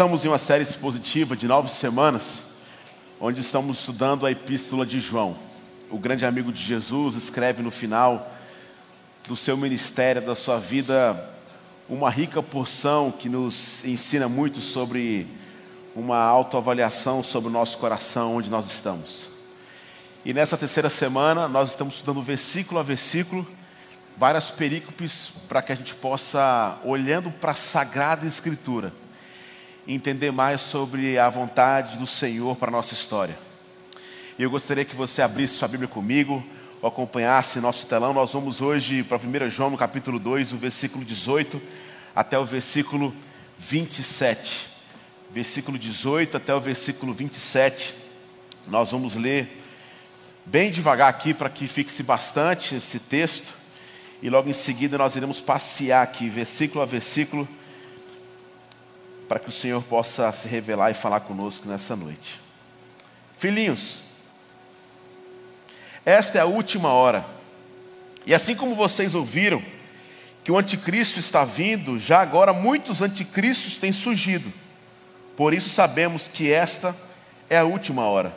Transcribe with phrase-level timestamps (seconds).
[0.00, 2.40] estamos em uma série expositiva de nove semanas,
[3.20, 5.36] onde estamos estudando a Epístola de João.
[5.90, 8.32] O grande amigo de Jesus escreve no final
[9.28, 11.22] do seu ministério, da sua vida,
[11.86, 15.26] uma rica porção que nos ensina muito sobre
[15.94, 19.28] uma autoavaliação sobre o nosso coração, onde nós estamos.
[20.24, 23.46] E nessa terceira semana, nós estamos estudando versículo a versículo,
[24.16, 28.94] várias perícopes, para que a gente possa, olhando para a Sagrada Escritura,
[29.94, 33.36] entender mais sobre a vontade do Senhor para a nossa história.
[34.38, 36.44] E eu gostaria que você abrisse sua Bíblia comigo,
[36.80, 38.14] ou acompanhasse nosso telão.
[38.14, 41.60] Nós vamos hoje para 1 João, no capítulo 2, o versículo 18
[42.14, 43.14] até o versículo
[43.58, 44.68] 27.
[45.30, 47.94] Versículo 18 até o versículo 27.
[48.66, 49.62] Nós vamos ler
[50.46, 53.52] bem devagar aqui para que fixe bastante esse texto.
[54.22, 57.48] E logo em seguida nós iremos passear aqui, versículo a versículo,
[59.30, 62.40] para que o Senhor possa se revelar e falar conosco nessa noite.
[63.38, 64.00] Filhinhos,
[66.04, 67.24] esta é a última hora.
[68.26, 69.62] E assim como vocês ouviram
[70.42, 74.52] que o anticristo está vindo, já agora muitos anticristos têm surgido.
[75.36, 76.92] Por isso sabemos que esta
[77.48, 78.36] é a última hora.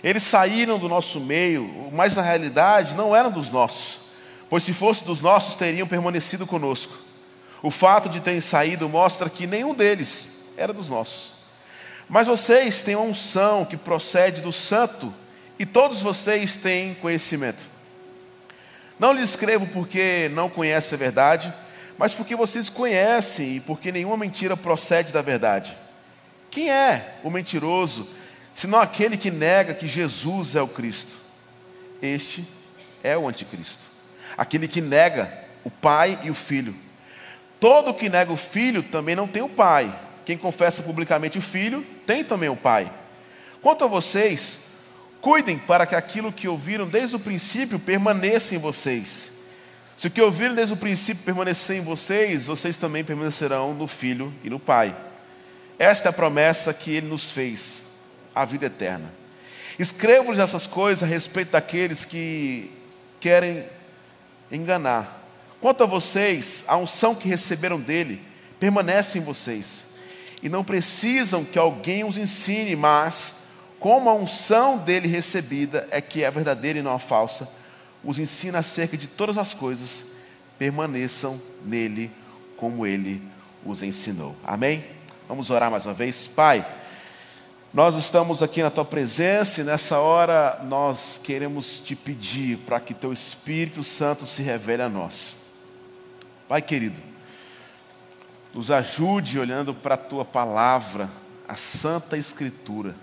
[0.00, 3.98] Eles saíram do nosso meio, mas na realidade não eram dos nossos,
[4.48, 7.07] pois se fosse dos nossos teriam permanecido conosco.
[7.62, 11.32] O fato de terem saído mostra que nenhum deles era dos nossos.
[12.08, 15.12] Mas vocês têm uma unção que procede do santo
[15.58, 17.58] e todos vocês têm conhecimento.
[18.98, 21.52] Não lhes escrevo porque não conhecem a verdade,
[21.98, 25.76] mas porque vocês conhecem e porque nenhuma mentira procede da verdade.
[26.50, 28.08] Quem é o mentiroso
[28.54, 31.12] senão aquele que nega que Jesus é o Cristo.
[32.00, 32.44] Este
[33.02, 33.82] é o anticristo.
[34.36, 36.74] Aquele que nega o Pai e o Filho.
[37.60, 39.92] Todo que nega o Filho também não tem o Pai.
[40.24, 42.90] Quem confessa publicamente o Filho tem também o Pai.
[43.60, 44.60] Quanto a vocês,
[45.20, 49.32] cuidem para que aquilo que ouviram desde o princípio permaneça em vocês.
[49.96, 54.32] Se o que ouviram desde o princípio permanecer em vocês, vocês também permanecerão no Filho
[54.44, 54.94] e no Pai.
[55.78, 57.82] Esta é a promessa que ele nos fez
[58.34, 59.12] a vida eterna.
[59.78, 62.70] Escrevo-lhes essas coisas a respeito daqueles que
[63.18, 63.64] querem
[64.52, 65.17] enganar.
[65.60, 68.20] Quanto a vocês, a unção que receberam dele
[68.60, 69.86] permanece em vocês.
[70.42, 73.32] E não precisam que alguém os ensine, mas,
[73.80, 77.48] como a unção dele recebida é que é verdadeira e não a falsa,
[78.04, 80.06] os ensina acerca de todas as coisas,
[80.58, 82.10] permaneçam nele
[82.56, 83.20] como ele
[83.64, 84.36] os ensinou.
[84.44, 84.84] Amém?
[85.28, 86.28] Vamos orar mais uma vez.
[86.28, 86.66] Pai.
[87.74, 92.94] Nós estamos aqui na tua presença e nessa hora nós queremos te pedir para que
[92.94, 95.37] teu Espírito Santo se revele a nós.
[96.48, 96.96] Pai querido,
[98.54, 101.10] nos ajude olhando para a tua palavra,
[101.46, 102.94] a Santa Escritura.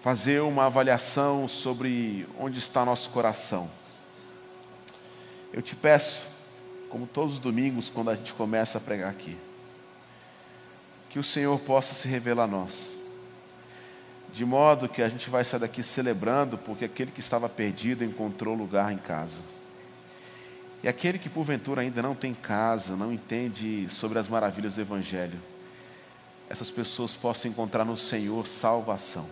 [0.00, 3.68] Fazer uma avaliação sobre onde está nosso coração.
[5.52, 6.22] Eu te peço,
[6.88, 9.36] como todos os domingos, quando a gente começa a pregar aqui,
[11.10, 12.96] que o Senhor possa se revelar a nós.
[14.32, 18.54] De modo que a gente vai sair daqui celebrando, porque aquele que estava perdido encontrou
[18.54, 19.57] lugar em casa.
[20.82, 25.38] E aquele que porventura ainda não tem casa, não entende sobre as maravilhas do Evangelho,
[26.48, 29.28] essas pessoas possam encontrar no Senhor salvação.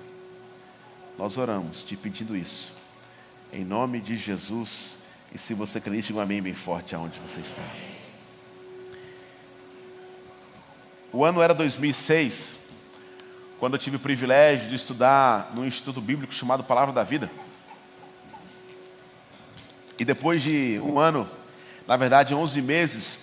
[1.16, 2.72] Nós oramos te pedindo isso,
[3.52, 4.98] em nome de Jesus.
[5.34, 7.62] E se você acredita, diga um amém bem forte aonde você está.
[11.12, 12.56] O ano era 2006,
[13.58, 17.30] quando eu tive o privilégio de estudar no Instituto Bíblico chamado Palavra da Vida.
[19.98, 21.28] E depois de um ano,
[21.86, 23.18] na verdade 11 meses,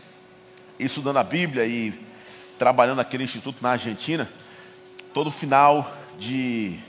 [0.79, 1.93] estudando a Bíblia e
[2.57, 4.27] trabalhando naquele instituto na Argentina,
[5.13, 6.79] todo final de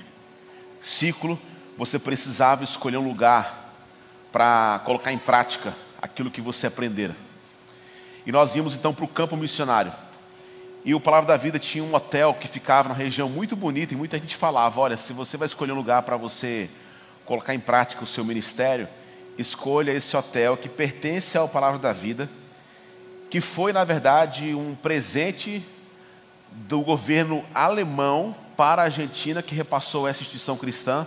[0.83, 1.39] ciclo
[1.77, 3.73] você precisava escolher um lugar
[4.33, 7.15] para colocar em prática aquilo que você aprendera.
[8.27, 9.93] E nós íamos então para o campo missionário.
[10.84, 13.97] E o Palavra da Vida tinha um hotel que ficava na região muito bonita e
[13.97, 16.70] muita gente falava: olha, se você vai escolher um lugar para você
[17.25, 18.88] colocar em prática o seu ministério,
[19.39, 22.29] escolha esse hotel que pertence ao Palavra da Vida,
[23.31, 25.65] que foi, na verdade, um presente
[26.53, 31.07] do governo alemão para a Argentina, que repassou essa instituição cristã,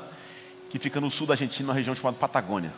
[0.70, 2.74] que fica no sul da Argentina, na região chamada Patagônia.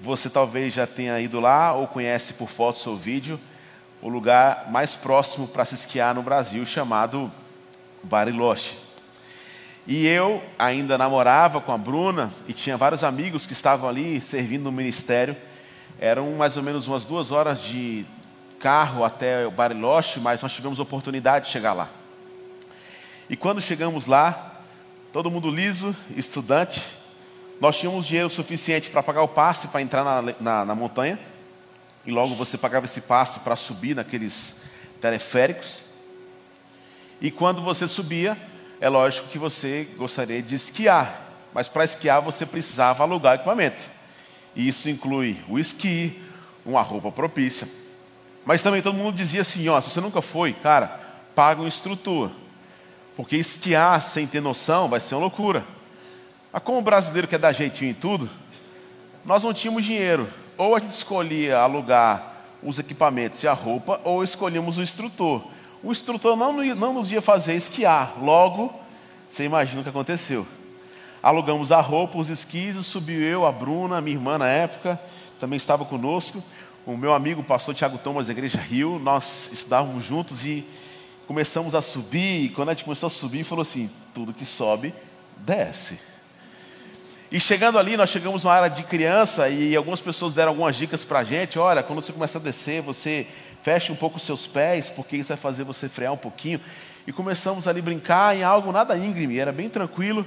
[0.00, 3.40] Você talvez já tenha ido lá ou conhece por fotos ou vídeo
[4.00, 7.30] o lugar mais próximo para se esquiar no Brasil, chamado
[8.02, 8.76] Bariloche.
[9.86, 14.64] E eu ainda namorava com a Bruna e tinha vários amigos que estavam ali servindo
[14.64, 15.36] no ministério.
[16.00, 18.06] Eram mais ou menos umas duas horas de
[18.60, 21.88] carro até o Bariloche, mas nós tivemos oportunidade de chegar lá.
[23.28, 24.52] E quando chegamos lá,
[25.12, 26.80] todo mundo liso, estudante,
[27.60, 31.18] nós tínhamos dinheiro suficiente para pagar o passe para entrar na, na, na montanha,
[32.04, 34.56] e logo você pagava esse passe para subir naqueles
[35.00, 35.82] teleféricos.
[37.20, 38.36] E quando você subia,
[38.82, 43.80] é lógico que você gostaria de esquiar, mas para esquiar você precisava alugar equipamento.
[44.56, 46.20] E isso inclui o esqui,
[46.66, 47.68] uma roupa propícia.
[48.44, 51.00] Mas também todo mundo dizia assim: ó, se você nunca foi, cara,
[51.32, 52.28] paga um instrutor.
[53.14, 55.62] Porque esquiar sem ter noção vai ser uma loucura.
[56.52, 58.28] Mas como o brasileiro quer dar jeitinho em tudo,
[59.24, 60.28] nós não tínhamos dinheiro.
[60.58, 65.51] Ou a gente escolhia alugar os equipamentos e a roupa, ou escolhíamos o instrutor
[65.82, 68.14] o instrutor não, não nos ia fazer esquiar.
[68.20, 68.72] Logo,
[69.28, 70.46] você imagina o que aconteceu.
[71.22, 75.00] Alugamos a roupa, os esquis, subiu eu, a Bruna, minha irmã na época,
[75.40, 76.42] também estava conosco.
[76.84, 80.66] O meu amigo, o pastor Tiago Thomas, da Igreja Rio, nós estudávamos juntos e
[81.26, 82.44] começamos a subir.
[82.44, 84.92] E quando a gente começou a subir, falou assim: tudo que sobe,
[85.36, 86.00] desce.
[87.30, 91.02] E chegando ali, nós chegamos na área de criança e algumas pessoas deram algumas dicas
[91.02, 91.58] para a gente.
[91.58, 93.26] Olha, quando você começa a descer, você
[93.62, 96.60] feche um pouco os seus pés, porque isso vai fazer você frear um pouquinho.
[97.06, 100.26] E começamos ali a brincar em algo nada íngreme, era bem tranquilo.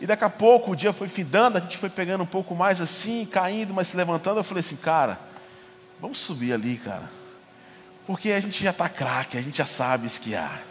[0.00, 2.80] E daqui a pouco o dia foi findando, a gente foi pegando um pouco mais
[2.80, 4.38] assim, caindo, mas se levantando.
[4.38, 5.20] Eu falei assim, cara,
[6.00, 7.10] vamos subir ali, cara.
[8.06, 10.62] Porque a gente já está craque, a gente já sabe esquiar.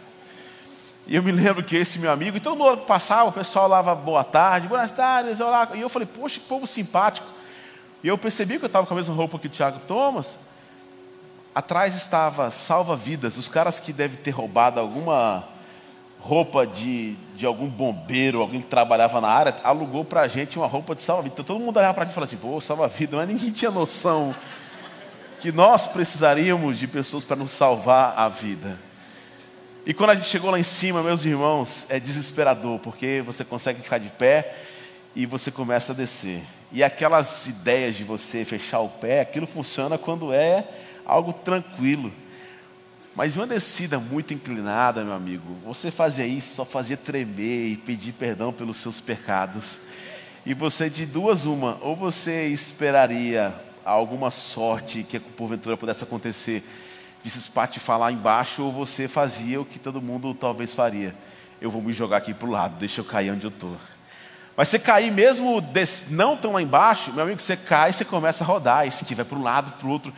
[1.06, 3.94] E eu me lembro que esse meu amigo, e todo mundo passava, o pessoal lava
[3.94, 7.26] boa tarde, boas tardes, eu lá, e eu falei, poxa, que povo simpático.
[8.02, 10.38] E eu percebi que eu estava com a mesma roupa que o Tiago Thomas,
[11.54, 15.44] Atrás estava salva-vidas, os caras que devem ter roubado alguma
[16.20, 20.66] roupa de, de algum bombeiro, alguém que trabalhava na área, alugou para a gente uma
[20.66, 21.34] roupa de salva-vidas.
[21.34, 23.70] Então todo mundo olhava para a gente e falava assim, pô, salva-vida, mas ninguém tinha
[23.70, 24.34] noção
[25.40, 28.78] que nós precisaríamos de pessoas para nos salvar a vida.
[29.86, 33.82] E quando a gente chegou lá em cima, meus irmãos, é desesperador, porque você consegue
[33.82, 34.54] ficar de pé
[35.16, 36.42] e você começa a descer.
[36.70, 40.64] E aquelas ideias de você fechar o pé, aquilo funciona quando é
[41.10, 42.12] algo tranquilo.
[43.16, 48.12] Mas uma descida muito inclinada, meu amigo, você fazia isso, só fazia tremer e pedir
[48.12, 49.80] perdão pelos seus pecados.
[50.46, 53.52] E você de duas uma, ou você esperaria
[53.84, 56.64] alguma sorte que porventura pudesse acontecer
[57.22, 61.14] de se espatifar lá embaixo, ou você fazia o que todo mundo talvez faria.
[61.60, 63.76] Eu vou me jogar aqui para o lado, deixa eu cair onde eu estou.
[64.56, 65.62] Mas você cair mesmo
[66.10, 69.24] não tão lá embaixo, meu amigo, você cai, você começa a rodar, e se vai
[69.24, 70.12] para um lado, para o outro.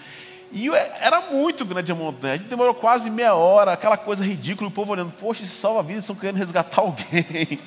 [0.53, 2.35] E era muito grande a montanha.
[2.35, 6.05] A gente demorou quase meia hora, aquela coisa ridícula, o povo olhando, poxa, esses salva-vidas
[6.05, 7.59] estão querendo resgatar alguém.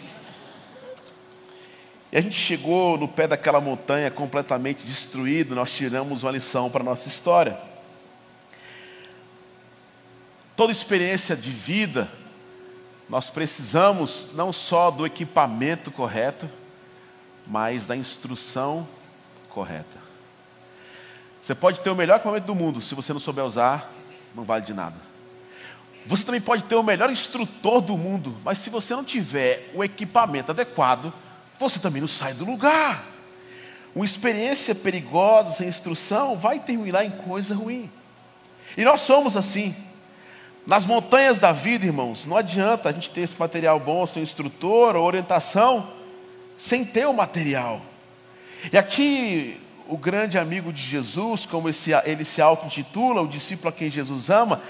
[2.12, 6.82] E a gente chegou no pé daquela montanha completamente destruído, nós tiramos uma lição para
[6.82, 7.58] a nossa história.
[10.56, 12.08] Toda experiência de vida,
[13.10, 16.48] nós precisamos não só do equipamento correto,
[17.48, 18.88] mas da instrução
[19.50, 20.06] correta.
[21.46, 23.94] Você pode ter o melhor equipamento do mundo, se você não souber usar,
[24.34, 24.96] não vale de nada.
[26.08, 29.84] Você também pode ter o melhor instrutor do mundo, mas se você não tiver o
[29.84, 31.14] equipamento adequado,
[31.60, 33.06] você também não sai do lugar.
[33.94, 37.92] Uma experiência perigosa, sem instrução, vai terminar em coisa ruim.
[38.76, 39.76] E nós somos assim.
[40.66, 44.96] Nas montanhas da vida, irmãos, não adianta a gente ter esse material bom, sem instrutor
[44.96, 45.92] ou orientação,
[46.58, 47.80] sem ter o material.
[48.74, 53.90] E aqui o grande amigo de Jesus, como ele se auto-intitula, o discípulo a quem
[53.90, 54.62] Jesus ama,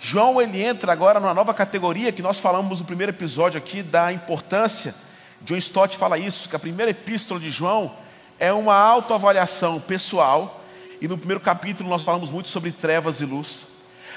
[0.00, 4.12] João ele entra agora numa nova categoria que nós falamos no primeiro episódio aqui da
[4.12, 4.94] importância.
[5.42, 7.92] John Stott fala isso, que a primeira epístola de João
[8.38, 10.62] é uma autoavaliação pessoal,
[11.00, 13.66] e no primeiro capítulo nós falamos muito sobre trevas e luz.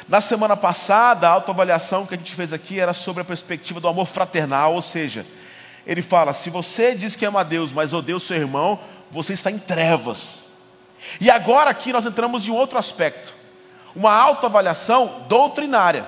[0.08, 3.88] Na semana passada, a autoavaliação que a gente fez aqui era sobre a perspectiva do
[3.88, 5.26] amor fraternal, ou seja,
[5.86, 8.80] ele fala: se você diz que ama a Deus, mas odeia o seu irmão,
[9.10, 10.41] você está em trevas.
[11.20, 13.34] E agora aqui nós entramos em outro aspecto,
[13.96, 16.06] uma autoavaliação doutrinária.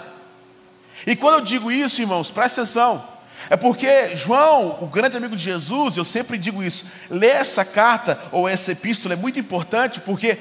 [1.06, 3.04] E quando eu digo isso, irmãos, presta atenção,
[3.50, 8.20] é porque João, o grande amigo de Jesus, eu sempre digo isso, ler essa carta
[8.32, 10.38] ou essa epístola é muito importante, porque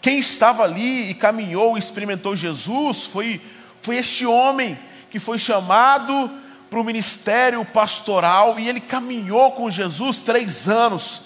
[0.00, 3.40] quem estava ali e caminhou e experimentou Jesus foi,
[3.80, 4.78] foi este homem
[5.10, 6.30] que foi chamado
[6.70, 11.22] para o ministério pastoral e ele caminhou com Jesus três anos.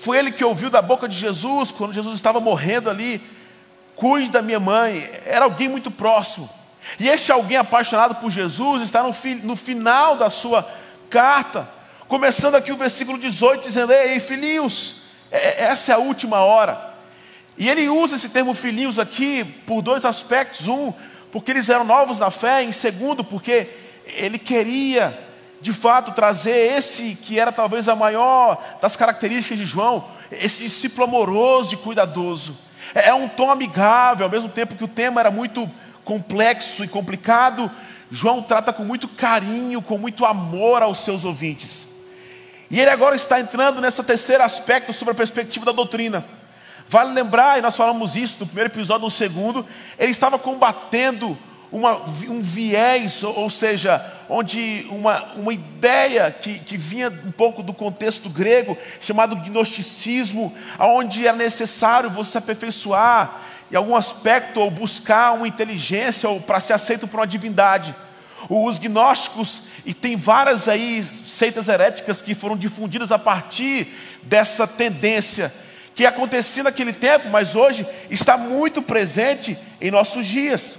[0.00, 3.20] Foi ele que ouviu da boca de Jesus, quando Jesus estava morrendo ali:
[3.94, 5.08] cuide da minha mãe.
[5.26, 6.48] Era alguém muito próximo.
[6.98, 10.66] E este alguém apaixonado por Jesus está no, fi, no final da sua
[11.10, 11.68] carta,
[12.08, 16.90] começando aqui o versículo 18, dizendo: Ei, filhinhos, é, é, essa é a última hora.
[17.58, 20.66] E ele usa esse termo filhinhos aqui por dois aspectos.
[20.66, 20.94] Um,
[21.30, 23.68] porque eles eram novos na fé, em segundo, porque
[24.06, 25.16] ele queria,
[25.60, 31.04] de fato, trazer esse que era talvez a maior das características de João, esse discípulo
[31.04, 32.56] amoroso e cuidadoso.
[32.94, 35.68] É, é um tom amigável, ao mesmo tempo que o tema era muito
[36.04, 37.70] complexo e complicado,
[38.10, 41.86] João trata com muito carinho, com muito amor aos seus ouvintes.
[42.70, 46.24] E ele agora está entrando nesse terceiro aspecto sobre a perspectiva da doutrina.
[46.88, 49.64] Vale lembrar, e nós falamos isso no primeiro episódio, no segundo,
[49.98, 51.38] ele estava combatendo
[51.72, 57.72] uma, um viés, ou seja, onde uma, uma ideia que, que vinha um pouco do
[57.72, 65.32] contexto grego, chamado gnosticismo, onde era necessário você se aperfeiçoar em algum aspecto, ou buscar
[65.32, 67.94] uma inteligência, ou para ser aceito por uma divindade.
[68.48, 73.86] Os gnósticos, e tem várias aí seitas heréticas que foram difundidas a partir
[74.22, 75.52] dessa tendência
[75.94, 80.78] que acontecia naquele tempo, mas hoje está muito presente em nossos dias.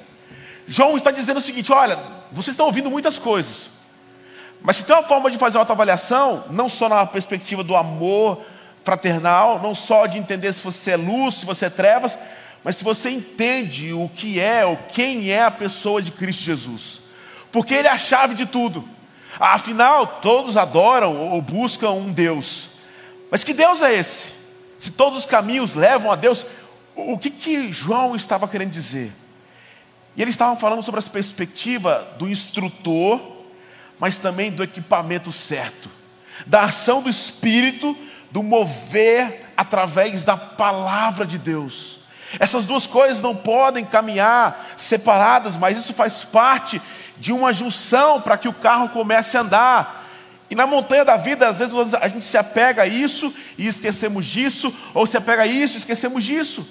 [0.72, 2.00] João está dizendo o seguinte: olha,
[2.32, 3.70] vocês estão ouvindo muitas coisas,
[4.62, 8.42] mas se tem uma forma de fazer uma autoavaliação, não só na perspectiva do amor
[8.84, 12.18] fraternal, não só de entender se você é luz, se você é trevas,
[12.64, 17.02] mas se você entende o que é ou quem é a pessoa de Cristo Jesus,
[17.52, 18.88] porque Ele é a chave de tudo.
[19.40, 22.70] Afinal, todos adoram ou buscam um Deus,
[23.30, 24.42] mas que Deus é esse?
[24.82, 26.44] se todos os caminhos levam a Deus,
[26.96, 29.12] o que, que João estava querendo dizer?
[30.16, 33.20] E eles estavam falando sobre essa perspectiva do instrutor,
[34.00, 35.90] mas também do equipamento certo,
[36.46, 37.96] da ação do Espírito,
[38.30, 42.00] do mover através da palavra de Deus.
[42.40, 46.82] Essas duas coisas não podem caminhar separadas, mas isso faz parte
[47.18, 50.10] de uma junção para que o carro comece a andar.
[50.50, 54.26] E na montanha da vida, às vezes a gente se apega a isso e esquecemos
[54.26, 56.68] disso, ou se apega a isso e esquecemos disso.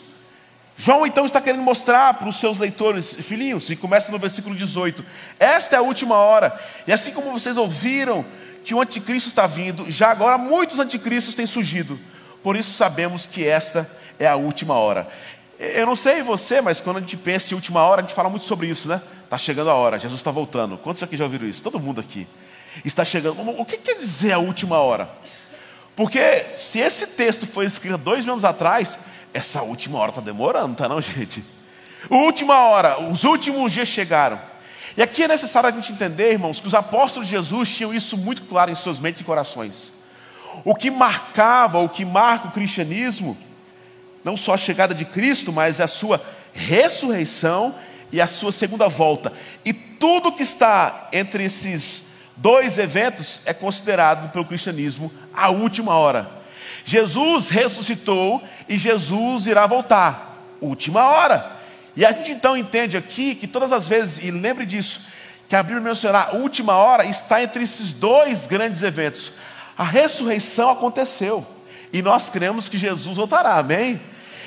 [0.81, 5.05] João então está querendo mostrar para os seus leitores, filhinhos, e começa no versículo 18:
[5.39, 8.25] Esta é a última hora, e assim como vocês ouviram
[8.65, 12.01] que o anticristo está vindo, já agora muitos anticristos têm surgido,
[12.43, 15.07] por isso sabemos que esta é a última hora.
[15.59, 18.31] Eu não sei você, mas quando a gente pensa em última hora, a gente fala
[18.31, 19.03] muito sobre isso, né?
[19.25, 20.79] Está chegando a hora, Jesus está voltando.
[20.79, 21.63] Quantos aqui já ouviram isso?
[21.63, 22.27] Todo mundo aqui
[22.87, 23.39] está chegando.
[23.39, 25.11] O que quer dizer a última hora?
[25.95, 28.99] Porque se esse texto foi escrito dois anos atrás,
[29.33, 31.45] essa última hora está demorando, tá não, gente?
[32.09, 34.39] Última hora, os últimos dias chegaram.
[34.97, 38.17] E aqui é necessário a gente entender, irmãos, que os apóstolos de Jesus tinham isso
[38.17, 39.93] muito claro em suas mentes e corações.
[40.65, 43.37] O que marcava, o que marca o cristianismo,
[44.25, 46.21] não só a chegada de Cristo, mas a sua
[46.53, 47.75] ressurreição
[48.11, 49.33] e a sua segunda volta.
[49.65, 52.05] E tudo que está entre esses
[52.37, 56.40] dois eventos é considerado pelo cristianismo a última hora.
[56.85, 60.39] Jesus ressuscitou e Jesus irá voltar.
[60.61, 61.59] Última hora.
[61.97, 65.01] E a gente então entende aqui que todas as vezes, e lembre disso,
[65.49, 69.33] que a Bíblia mencionar a última hora está entre esses dois grandes eventos.
[69.77, 71.47] A ressurreição aconteceu
[71.93, 74.01] e nós cremos que Jesus voltará, amém?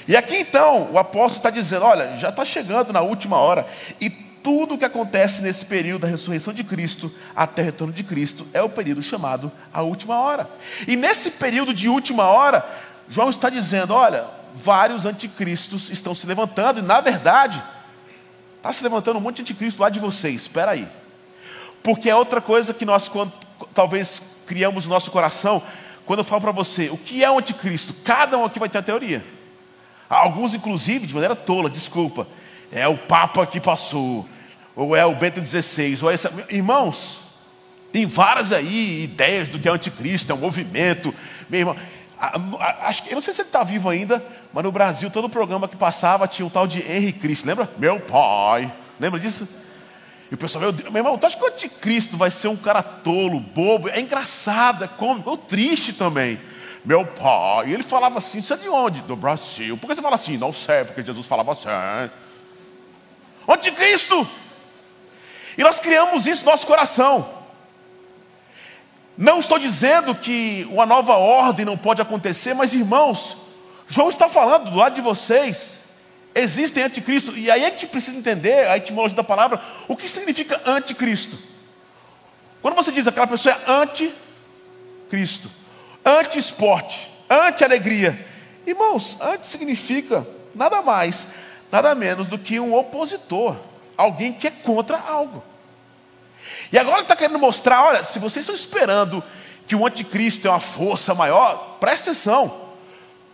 [0.07, 3.65] E aqui então o apóstolo está dizendo: olha, já está chegando na última hora,
[3.99, 4.09] e
[4.43, 8.45] tudo o que acontece nesse período da ressurreição de Cristo até o retorno de Cristo
[8.53, 10.49] é o período chamado a última hora.
[10.85, 12.63] E nesse período de última hora,
[13.09, 17.63] João está dizendo: olha, vários anticristos estão se levantando, e na verdade,
[18.57, 20.87] está se levantando um monte de anticristo lá de vocês, espera aí.
[21.81, 23.31] Porque é outra coisa que nós, quando,
[23.73, 25.63] talvez, criamos no nosso coração,
[26.05, 27.93] quando eu falo para você, o que é o anticristo?
[28.03, 29.23] Cada um aqui vai ter a teoria.
[30.09, 32.27] Alguns, inclusive, de maneira tola, desculpa.
[32.71, 34.27] É o Papa que passou
[34.75, 36.31] ou é o Bento XVI, ou é essa.
[36.49, 37.19] Irmãos,
[37.91, 41.13] tem várias aí ideias do que é o anticristo, é um movimento.
[41.49, 41.77] Meu irmão,
[42.81, 45.75] acho eu não sei se ele está vivo ainda, mas no Brasil, todo programa que
[45.75, 47.69] passava tinha um tal de Henrique Cristo, lembra?
[47.77, 48.71] Meu pai.
[48.99, 49.47] Lembra disso?
[50.31, 52.55] E o pessoal, meu, Deus, meu irmão, tu acha que o anticristo vai ser um
[52.55, 53.89] cara tolo, bobo?
[53.89, 56.39] É engraçado, é cômico, é triste também.
[56.83, 57.67] Meu pai.
[57.67, 59.01] E ele falava assim, isso é de onde?
[59.01, 59.77] Do Brasil.
[59.77, 60.37] Por que você fala assim?
[60.37, 61.69] Não sei, porque Jesus falava assim.
[63.47, 64.27] Anticristo!
[65.57, 67.43] E nós criamos isso no nosso coração.
[69.17, 73.37] Não estou dizendo que uma nova ordem não pode acontecer, mas irmãos,
[73.87, 75.81] João está falando do lado de vocês,
[76.33, 80.59] existem anticristo, e aí a gente precisa entender a etimologia da palavra, o que significa
[80.65, 81.37] anticristo.
[82.61, 85.51] Quando você diz aquela pessoa é anti-Cristo,
[86.03, 88.17] anti-esporte, anti-alegria,
[88.65, 91.27] irmãos, anti significa nada mais,
[91.71, 93.55] nada menos do que um opositor
[94.03, 95.43] alguém que é contra algo.
[96.71, 99.23] E agora ele está querendo mostrar: olha, se vocês estão esperando
[99.67, 102.61] que o anticristo é uma força maior, presta atenção.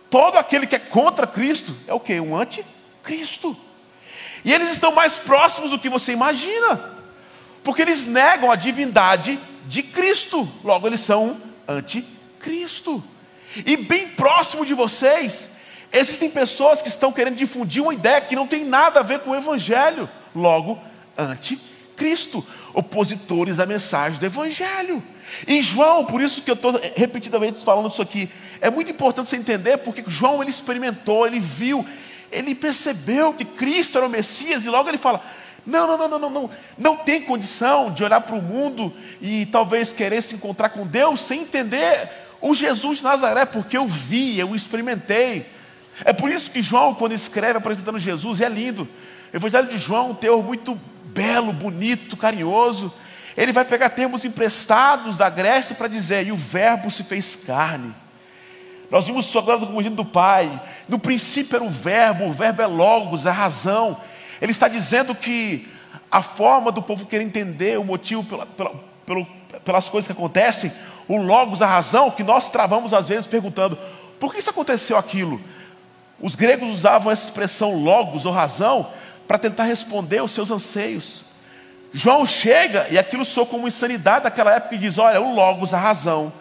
[0.08, 2.20] Todo aquele que é contra Cristo é o que?
[2.20, 3.56] Um anticristo.
[4.44, 6.94] E eles estão mais próximos do que você imagina,
[7.62, 13.02] porque eles negam a divindade de Cristo, logo eles são anticristo.
[13.54, 15.50] E bem próximo de vocês,
[15.92, 19.30] existem pessoas que estão querendo difundir uma ideia que não tem nada a ver com
[19.30, 20.78] o Evangelho, logo,
[21.16, 25.02] anticristo, opositores à mensagem do Evangelho.
[25.46, 28.28] Em João, por isso que eu estou repetidamente falando isso aqui,
[28.60, 31.84] é muito importante você entender porque João ele experimentou, ele viu,
[32.30, 35.22] ele percebeu que Cristo era o Messias e logo ele fala:
[35.66, 39.46] não, não, não, não, não, não, não tem condição de olhar para o mundo e
[39.46, 42.08] talvez querer se encontrar com Deus sem entender
[42.40, 45.46] o Jesus de Nazaré, porque eu vi, eu experimentei.
[46.04, 48.88] É por isso que João, quando escreve apresentando Jesus, é lindo.
[49.32, 52.92] O Evangelho de João é um teor muito belo, bonito, carinhoso.
[53.36, 57.94] Ele vai pegar termos emprestados da Grécia para dizer, e o Verbo se fez carne.
[58.90, 60.60] Nós vimos agora do comunhão do Pai.
[60.88, 64.00] No princípio era o Verbo, o Verbo é Logos, é razão.
[64.40, 65.68] Ele está dizendo que
[66.10, 68.74] a forma do povo querer entender o motivo pela, pela,
[69.06, 69.26] pelo,
[69.64, 70.72] pelas coisas que acontecem,
[71.06, 73.78] o Logos, a razão, que nós travamos às vezes perguntando:
[74.18, 75.40] por que isso aconteceu aquilo?
[76.20, 78.86] Os gregos usavam essa expressão Logos ou razão
[79.26, 81.22] para tentar responder aos seus anseios.
[81.92, 85.78] João chega e aquilo soa como insanidade daquela época e diz: Olha, o Logos, a
[85.78, 86.32] razão,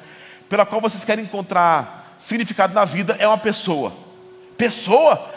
[0.48, 3.94] pela qual vocês querem encontrar significado na vida é uma pessoa.
[4.58, 5.30] Pessoa?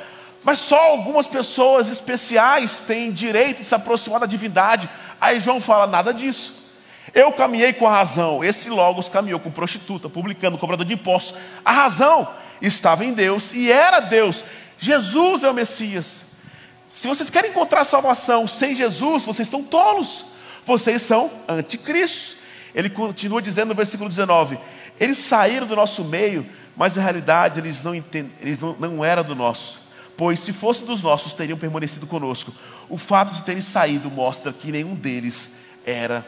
[0.42, 4.88] Mas só algumas pessoas especiais têm direito de se aproximar da divindade.
[5.20, 6.62] Aí João fala: nada disso.
[7.14, 8.42] Eu caminhei com a razão.
[8.42, 11.38] Esse Logos caminhou com prostituta, publicando, cobrador de impostos.
[11.64, 12.28] A razão
[12.62, 14.44] estava em Deus e era Deus.
[14.78, 16.22] Jesus é o Messias.
[16.88, 20.26] Se vocês querem encontrar salvação sem Jesus, vocês são tolos.
[20.64, 22.36] Vocês são anticristos.
[22.74, 24.58] Ele continua dizendo no versículo 19:
[24.98, 28.30] Eles saíram do nosso meio, mas na realidade eles não, entend...
[28.40, 29.80] eles não, não eram do nosso.
[30.16, 32.52] Pois se fossem dos nossos, teriam permanecido conosco.
[32.88, 36.24] O fato de terem saído mostra que nenhum deles era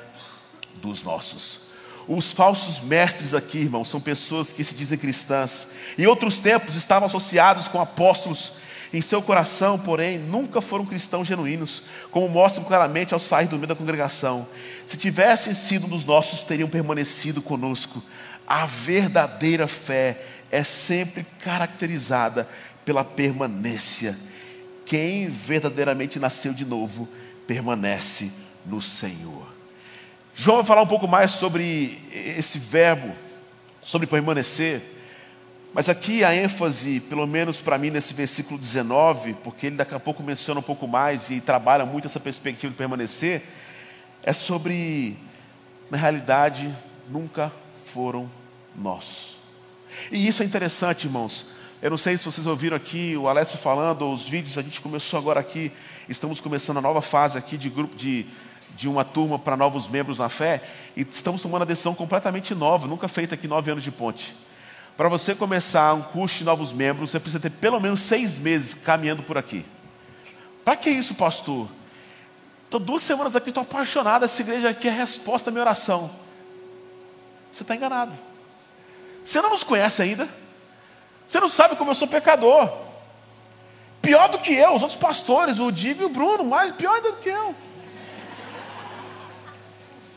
[0.76, 1.63] dos nossos.
[2.06, 5.68] Os falsos mestres aqui, irmãos, são pessoas que se dizem cristãs.
[5.96, 8.52] Em outros tempos estavam associados com apóstolos
[8.92, 13.66] em seu coração, porém, nunca foram cristãos genuínos, como mostram claramente ao sair do meio
[13.66, 14.46] da congregação.
[14.86, 18.00] Se tivessem sido dos nossos, teriam permanecido conosco.
[18.46, 22.48] A verdadeira fé é sempre caracterizada
[22.84, 24.16] pela permanência.
[24.86, 27.08] Quem verdadeiramente nasceu de novo,
[27.46, 28.30] permanece
[28.64, 29.53] no Senhor.
[30.36, 33.14] João vai falar um pouco mais sobre esse verbo,
[33.80, 34.82] sobre permanecer.
[35.72, 40.00] Mas aqui a ênfase, pelo menos para mim, nesse versículo 19, porque ele daqui a
[40.00, 43.42] pouco menciona um pouco mais e trabalha muito essa perspectiva de permanecer,
[44.24, 45.16] é sobre,
[45.88, 46.74] na realidade,
[47.08, 47.52] nunca
[47.84, 48.28] foram
[48.74, 49.36] nossos.
[50.10, 51.46] E isso é interessante, irmãos.
[51.80, 55.18] Eu não sei se vocês ouviram aqui o Alessio falando, os vídeos, a gente começou
[55.18, 55.70] agora aqui,
[56.08, 58.26] estamos começando a nova fase aqui de grupo de,
[58.76, 60.62] de uma turma para novos membros na fé,
[60.96, 64.34] e estamos tomando uma decisão completamente nova, nunca feita aqui nove anos de ponte.
[64.96, 68.74] Para você começar um curso de novos membros, você precisa ter pelo menos seis meses
[68.74, 69.64] caminhando por aqui.
[70.64, 71.68] Para que isso, pastor?
[72.64, 74.24] Estou duas semanas aqui, estou apaixonado.
[74.24, 76.10] Essa igreja aqui é a resposta à minha oração.
[77.52, 78.12] Você está enganado.
[79.24, 80.28] Você não nos conhece ainda.
[81.26, 82.70] Você não sabe como eu sou pecador.
[84.00, 87.14] Pior do que eu, os outros pastores, o Digo e o Bruno, mais pior do
[87.14, 87.54] que eu.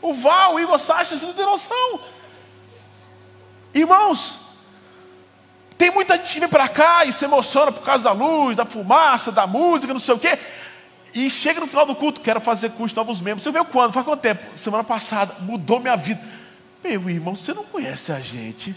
[0.00, 2.00] O Val, o Igor Sacha, vocês não têm noção.
[3.74, 4.38] Irmãos,
[5.76, 8.64] tem muita gente que vem para cá e se emociona por causa da luz, da
[8.64, 10.38] fumaça, da música, não sei o quê.
[11.14, 13.42] E chega no final do culto, quero fazer curso de novos membros.
[13.42, 13.92] Você viu quando?
[13.92, 14.56] Faz quanto tempo?
[14.56, 16.20] Semana passada, mudou minha vida.
[16.82, 18.74] Meu irmão, você não conhece a gente.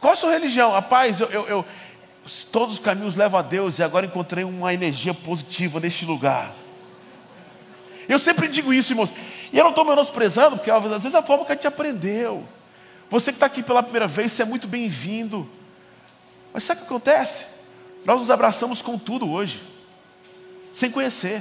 [0.00, 0.70] Qual a sua religião?
[0.70, 1.66] Rapaz, eu, eu, eu,
[2.52, 6.52] todos os caminhos levam a Deus e agora encontrei uma energia positiva neste lugar.
[8.08, 9.12] Eu sempre digo isso, irmãos.
[9.54, 12.44] E eu não estou menosprezando, porque às vezes é a forma que a gente aprendeu.
[13.08, 15.48] Você que está aqui pela primeira vez, você é muito bem-vindo.
[16.52, 17.44] Mas sabe o que acontece?
[18.04, 19.62] Nós nos abraçamos com tudo hoje,
[20.72, 21.40] sem conhecer.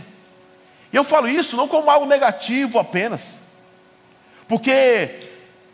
[0.91, 3.41] E eu falo isso não como algo negativo apenas,
[4.47, 5.32] porque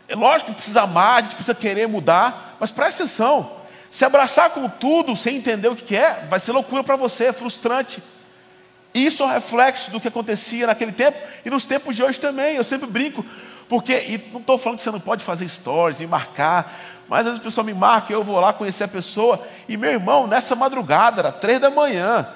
[0.08, 3.52] é lógico que precisa amar, a gente precisa querer mudar, mas presta atenção:
[3.90, 7.32] se abraçar com tudo sem entender o que é, vai ser loucura para você, é
[7.34, 8.02] frustrante.
[8.92, 12.56] Isso é um reflexo do que acontecia naquele tempo e nos tempos de hoje também.
[12.56, 13.24] Eu sempre brinco,
[13.68, 16.74] porque, e não estou falando que você não pode fazer stories, me marcar,
[17.08, 19.90] mas às vezes a pessoa me marca, eu vou lá conhecer a pessoa, e meu
[19.90, 22.28] irmão, nessa madrugada, era três da manhã,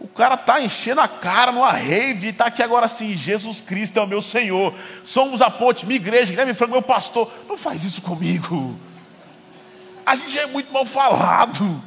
[0.00, 3.98] o cara está enchendo a cara numa rave, e está aqui agora assim, Jesus Cristo
[3.98, 4.74] é o meu Senhor,
[5.04, 8.78] somos a ponte, minha igreja, Guilherme Franco, meu pastor, não faz isso comigo.
[10.04, 11.82] A gente é muito mal falado.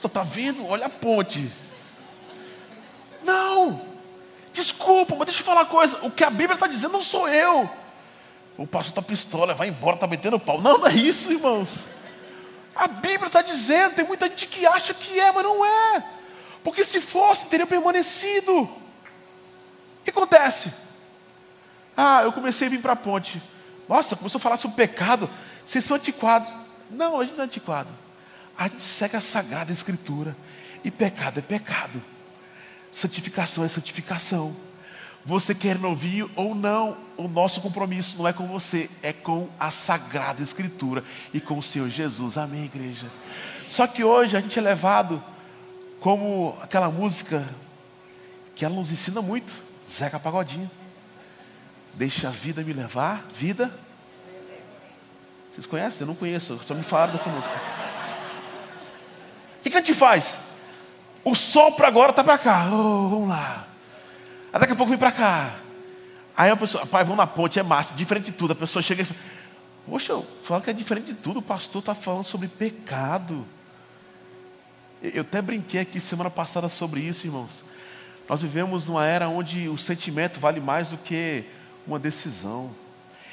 [0.00, 0.66] Você está vendo?
[0.66, 1.52] Olha a ponte.
[3.22, 3.82] Não.
[4.50, 5.98] Desculpa, mas deixa eu falar uma coisa.
[6.02, 7.68] O que a Bíblia está dizendo não sou eu.
[8.56, 10.58] O pastor está pistola, vai embora, está metendo pau.
[10.58, 11.86] Não, não é isso, irmãos.
[12.74, 16.04] A Bíblia está dizendo, tem muita gente que acha que é, mas não é.
[16.64, 18.62] Porque se fosse, teria permanecido.
[18.62, 18.70] O
[20.02, 20.72] que acontece?
[21.94, 23.42] Ah, eu comecei a vir para a ponte.
[23.86, 25.28] Nossa, começou a falar sobre pecado.
[25.62, 26.48] Vocês são antiquados.
[26.90, 27.90] Não, a gente não é antiquado.
[28.60, 30.36] A gente segue a Sagrada Escritura.
[30.84, 32.02] E pecado é pecado.
[32.90, 34.54] Santificação é santificação.
[35.24, 39.70] Você quer ouvir ou não, o nosso compromisso não é com você, é com a
[39.70, 42.36] Sagrada Escritura e com o Senhor Jesus.
[42.36, 43.06] Amém, igreja?
[43.66, 45.24] Só que hoje a gente é levado
[45.98, 47.48] como aquela música
[48.54, 49.50] que ela nos ensina muito,
[49.88, 50.70] Zeca Pagodinho.
[51.94, 53.72] Deixa a vida me levar, vida.
[55.50, 56.02] Vocês conhecem?
[56.02, 57.79] Eu não conheço, só me falaram dessa música.
[59.60, 60.40] O que, que a gente faz?
[61.22, 62.66] O sol para agora está para cá.
[62.72, 63.66] Oh, vamos lá.
[64.50, 65.54] Aí daqui a pouco vem para cá.
[66.34, 68.52] Aí a pessoa, pai, vamos na ponte, é massa, diferente de tudo.
[68.52, 69.20] A pessoa chega e fala,
[69.86, 73.46] poxa, falando que é diferente de tudo, o pastor está falando sobre pecado.
[75.02, 77.62] Eu até brinquei aqui semana passada sobre isso, irmãos.
[78.26, 81.44] Nós vivemos numa era onde o sentimento vale mais do que
[81.86, 82.70] uma decisão.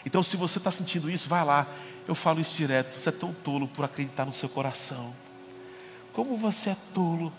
[0.06, 1.66] Então, se você está sentindo isso, vai lá.
[2.06, 3.00] Eu falo isso direto.
[3.00, 5.13] Você é tão tolo por acreditar no seu coração.
[6.17, 7.32] Como você é tolo.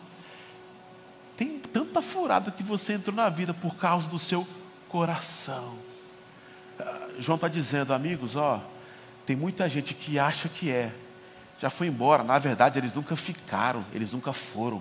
[1.37, 4.47] Tem tanta furada que você entrou na vida por causa do seu
[4.89, 5.77] coração.
[6.79, 8.63] Ah, João está dizendo, amigos, ó,
[9.27, 10.93] tem muita gente que acha que é,
[11.61, 12.23] já foi embora.
[12.23, 14.81] Na verdade, eles nunca ficaram, eles nunca foram.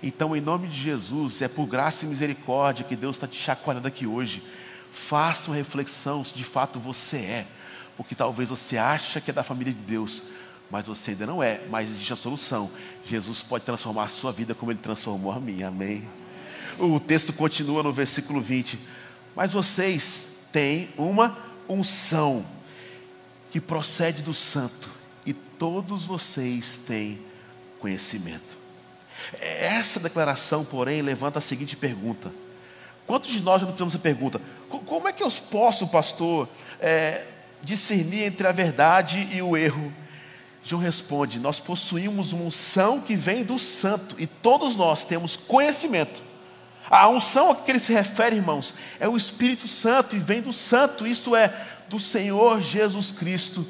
[0.00, 3.88] Então, em nome de Jesus, é por graça e misericórdia que Deus está te chacoalhando
[3.88, 4.44] aqui hoje.
[4.92, 7.46] Faça uma reflexão se de fato você é,
[7.96, 10.22] porque talvez você acha que é da família de Deus,
[10.74, 11.60] mas você ainda não é.
[11.70, 12.68] Mas existe a solução.
[13.04, 15.68] Jesus pode transformar a sua vida como Ele transformou a minha.
[15.68, 16.02] Amém.
[16.80, 18.76] O texto continua no versículo 20.
[19.36, 22.44] Mas vocês têm uma unção
[23.52, 24.90] que procede do Santo
[25.24, 27.20] e todos vocês têm
[27.78, 28.58] conhecimento.
[29.40, 32.32] Essa declaração, porém, levanta a seguinte pergunta:
[33.06, 34.40] Quantos de nós já não temos essa pergunta?
[34.68, 36.48] Como é que eu posso, pastor,
[36.80, 37.26] é,
[37.62, 40.02] discernir entre a verdade e o erro?
[40.64, 46.22] João responde: Nós possuímos uma unção que vem do Santo e todos nós temos conhecimento.
[46.88, 50.52] A unção a que ele se refere, irmãos, é o Espírito Santo e vem do
[50.52, 51.54] Santo, isto é,
[51.88, 53.66] do Senhor Jesus Cristo.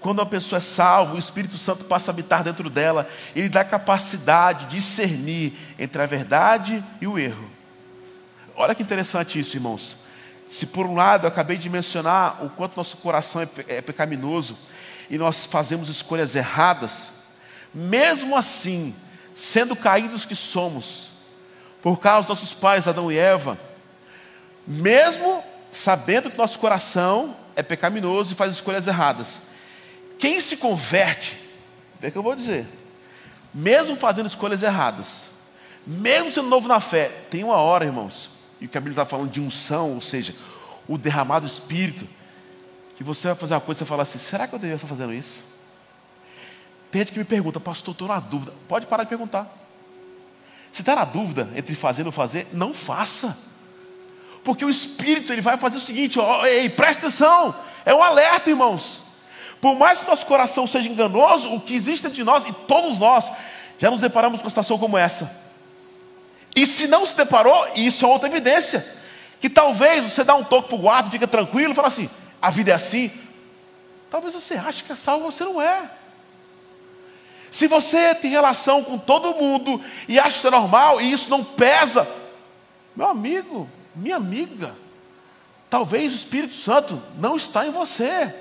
[0.00, 3.64] Quando uma pessoa é salva, o Espírito Santo passa a habitar dentro dela, ele dá
[3.64, 7.50] capacidade de discernir entre a verdade e o erro.
[8.54, 9.96] Olha que interessante isso, irmãos.
[10.46, 14.56] Se por um lado eu acabei de mencionar o quanto nosso coração é, é pecaminoso
[15.10, 17.12] e nós fazemos escolhas erradas,
[17.72, 18.94] mesmo assim,
[19.34, 21.10] sendo caídos que somos,
[21.82, 23.58] por causa dos nossos pais Adão e Eva,
[24.66, 29.42] mesmo sabendo que nosso coração é pecaminoso e faz escolhas erradas,
[30.18, 31.36] quem se converte,
[32.00, 32.66] vê o que eu vou dizer,
[33.52, 35.30] mesmo fazendo escolhas erradas,
[35.86, 39.04] mesmo sendo novo na fé, tem uma hora, irmãos, e o que a Bíblia está
[39.04, 40.34] falando de unção, ou seja,
[40.88, 42.06] o derramado Espírito,
[42.96, 44.88] que você vai fazer uma coisa e você fala assim: será que eu deveria estar
[44.88, 45.40] fazendo isso?
[46.90, 48.52] Tem gente que me pergunta, pastor, estou na dúvida.
[48.68, 49.52] Pode parar de perguntar.
[50.70, 53.36] Se está na dúvida entre fazer ou não fazer, não faça.
[54.44, 57.54] Porque o Espírito ele vai fazer o seguinte: ó, ei, presta atenção,
[57.84, 59.02] é um alerta, irmãos.
[59.60, 62.98] Por mais que nosso coração seja enganoso, o que existe dentro de nós, e todos
[62.98, 63.32] nós,
[63.78, 65.42] já nos deparamos com uma situação como essa.
[66.54, 68.86] E se não se deparou, isso é outra evidência.
[69.40, 72.08] Que talvez você dá um toque para o guarda, fica tranquilo fala assim:
[72.44, 73.10] a vida é assim.
[74.10, 75.90] Talvez você ache que é salvo, você não é.
[77.50, 82.06] Se você tem relação com todo mundo e acha isso normal e isso não pesa,
[82.94, 84.74] meu amigo, minha amiga,
[85.70, 88.34] talvez o Espírito Santo não está em você.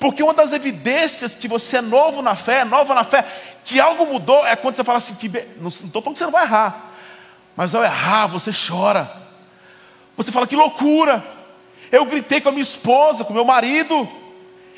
[0.00, 3.22] Porque uma das evidências que você é novo na fé, nova na fé,
[3.66, 6.32] que algo mudou, é quando você fala assim, que, não estou falando que você não
[6.32, 6.90] vai errar,
[7.54, 9.10] mas ao errar você chora,
[10.16, 11.35] você fala que loucura,
[11.90, 14.08] eu gritei com a minha esposa, com o meu marido,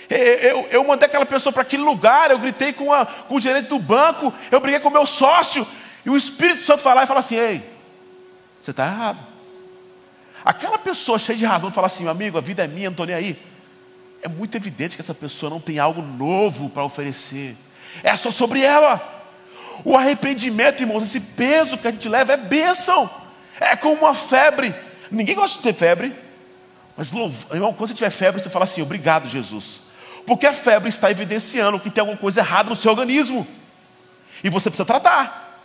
[0.08, 3.40] eu, eu, eu mandei aquela pessoa para aquele lugar, eu gritei com, a, com o
[3.40, 5.66] gerente do banco, eu briguei com o meu sócio,
[6.04, 7.62] e o Espírito Santo vai lá e fala assim: Ei,
[8.60, 9.18] você está errado.
[10.44, 13.06] Aquela pessoa cheia de razão fala assim: Meu amigo, a vida é minha, não estou
[13.06, 13.38] nem aí
[14.22, 17.56] é muito evidente que essa pessoa não tem algo novo para oferecer.
[18.02, 19.00] É só sobre ela.
[19.84, 23.08] O arrependimento, irmãos, esse peso que a gente leva é bênção.
[23.60, 24.74] É como uma febre.
[25.10, 26.14] Ninguém gosta de ter febre.
[26.98, 29.80] Mas, irmão, quando você tiver febre, você fala assim: obrigado, Jesus.
[30.26, 33.46] Porque a febre está evidenciando que tem alguma coisa errada no seu organismo.
[34.42, 35.62] E você precisa tratar.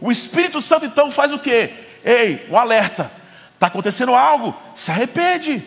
[0.00, 1.72] O Espírito Santo então faz o quê?
[2.04, 3.08] Ei, um alerta.
[3.54, 5.62] Está acontecendo algo, se arrepende.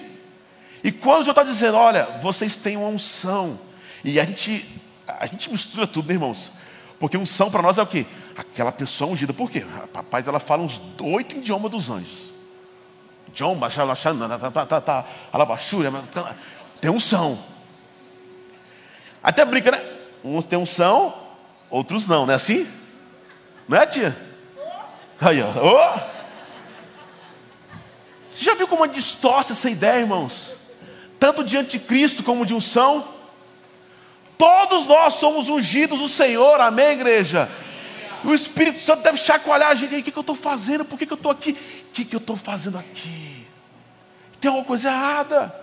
[0.83, 3.57] E quando o Senhor está dizendo, olha, vocês têm uma unção.
[4.03, 4.69] E a gente,
[5.07, 6.51] a gente mistura tudo, né, irmãos?
[6.99, 8.05] Porque unção para nós é o quê?
[8.35, 9.33] Aquela pessoa ungida.
[9.33, 9.65] Por quê?
[9.81, 12.34] A papai ela fala uns oito idiomas dos anjos.
[16.79, 17.37] Tem unção.
[19.21, 19.81] Até brinca, né?
[20.23, 21.13] Uns têm unção,
[21.69, 22.67] outros não, não é assim?
[23.67, 24.15] Não é, tia?
[25.19, 25.47] Aí, ó.
[25.47, 25.99] Oh!
[28.31, 30.55] Você já viu como distorce essa ideia, irmãos?
[31.19, 33.07] Tanto de anticristo como de unção.
[34.37, 37.49] Todos nós somos ungidos do Senhor, amém, igreja?
[38.25, 39.95] O Espírito Santo deve chacoalhar a gente.
[39.95, 40.83] O que, que eu estou fazendo?
[40.83, 41.51] Por que, que eu estou aqui?
[41.51, 43.45] O que, que eu estou fazendo aqui?
[44.41, 45.53] Tem alguma coisa errada.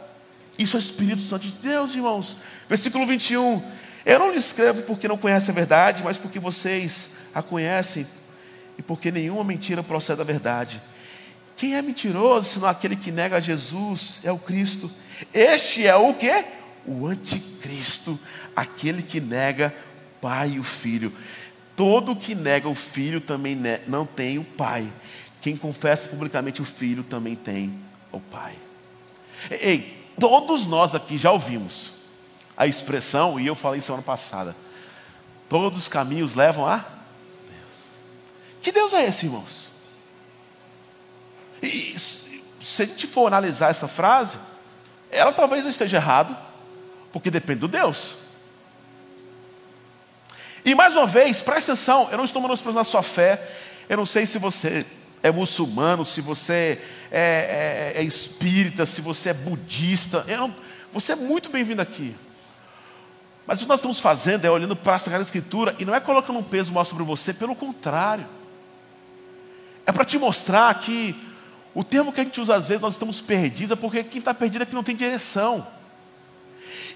[0.58, 2.36] Isso é o Espírito Santo de Deus, irmãos.
[2.68, 3.62] Versículo 21.
[4.04, 8.06] Eu não lhe escrevo porque não conhece a verdade, mas porque vocês a conhecem
[8.78, 10.80] e porque nenhuma mentira procede da verdade.
[11.56, 14.90] Quem é mentiroso, senão aquele que nega Jesus, é o Cristo.
[15.32, 16.44] Este é o que?
[16.84, 18.18] O anticristo,
[18.56, 19.72] aquele que nega
[20.16, 21.12] o Pai e o Filho.
[21.74, 24.90] Todo que nega o filho também não tem o pai.
[25.40, 27.72] Quem confessa publicamente o filho também tem
[28.12, 28.54] o pai.
[29.50, 31.92] Ei, todos nós aqui já ouvimos
[32.56, 34.54] a expressão, e eu falei semana passada:
[35.48, 37.90] todos os caminhos levam a Deus.
[38.60, 39.66] Que Deus é esse, irmãos?
[41.62, 44.38] E se a gente for analisar essa frase,
[45.10, 46.36] ela talvez não esteja errado,
[47.12, 48.21] porque depende do Deus.
[50.64, 53.40] E mais uma vez, presta atenção, eu não estou menosprezando a sua fé,
[53.88, 54.86] eu não sei se você
[55.22, 60.54] é muçulmano, se você é, é, é espírita, se você é budista, não,
[60.92, 62.14] você é muito bem-vindo aqui.
[63.46, 66.00] Mas o que nós estamos fazendo é olhando para a Sagrada Escritura e não é
[66.00, 68.26] colocando um peso maior sobre você, pelo contrário.
[69.84, 71.16] É para te mostrar que
[71.74, 74.32] o termo que a gente usa às vezes, nós estamos perdidos, é porque quem está
[74.32, 75.66] perdido é que não tem direção.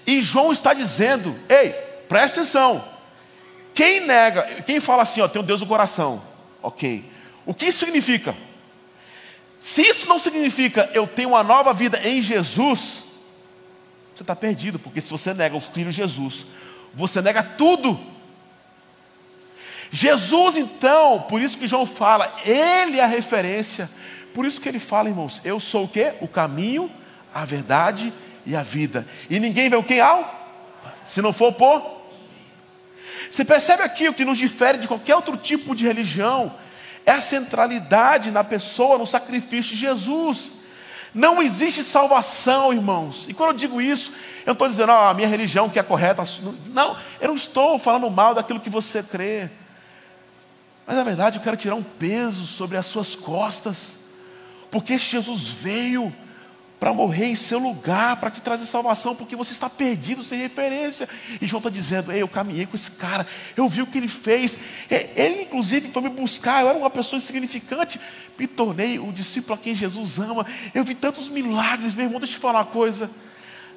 [0.05, 1.71] E João está dizendo: ei,
[2.07, 2.83] presta atenção,
[3.77, 6.19] quem nega, quem fala assim, ó, tem um Deus no coração,
[6.63, 7.05] ok.
[7.45, 8.35] O que isso significa?
[9.59, 13.03] Se isso não significa eu tenho uma nova vida em Jesus,
[14.15, 16.47] você está perdido, porque se você nega o Filho Jesus,
[16.91, 17.99] você nega tudo.
[19.91, 23.87] Jesus, então, por isso que João fala, ele é a referência.
[24.33, 26.15] Por isso que ele fala, irmãos, eu sou o que?
[26.19, 26.91] O caminho,
[27.31, 28.11] a verdade
[28.43, 29.07] e a vida.
[29.29, 30.35] E ninguém vê o que ao?
[31.05, 31.96] Se não for por
[33.29, 36.53] você percebe aqui o que nos difere de qualquer outro tipo de religião?
[37.05, 40.51] É a centralidade na pessoa, no sacrifício de Jesus.
[41.13, 43.27] Não existe salvação, irmãos.
[43.27, 45.83] E quando eu digo isso, eu não estou dizendo, oh, a minha religião que é
[45.83, 46.23] correta.
[46.67, 49.49] Não, eu não estou falando mal daquilo que você crê.
[50.85, 53.95] Mas na verdade eu quero tirar um peso sobre as suas costas.
[54.69, 56.13] Porque Jesus veio
[56.79, 61.09] para morrer em seu lugar, para te trazer salvação, porque você está perdido sem referência.
[61.41, 64.07] E João está dizendo: Ei, eu caminhei com esse cara, eu vi o que ele
[64.07, 64.59] fez.
[64.89, 66.61] Ele, inclusive, foi me buscar.
[66.61, 67.99] Eu era uma pessoa insignificante,
[68.37, 70.45] me tornei o discípulo a quem Jesus ama.
[70.73, 72.19] Eu vi tantos milagres, meu irmão.
[72.19, 73.09] Deixa eu te falar uma coisa: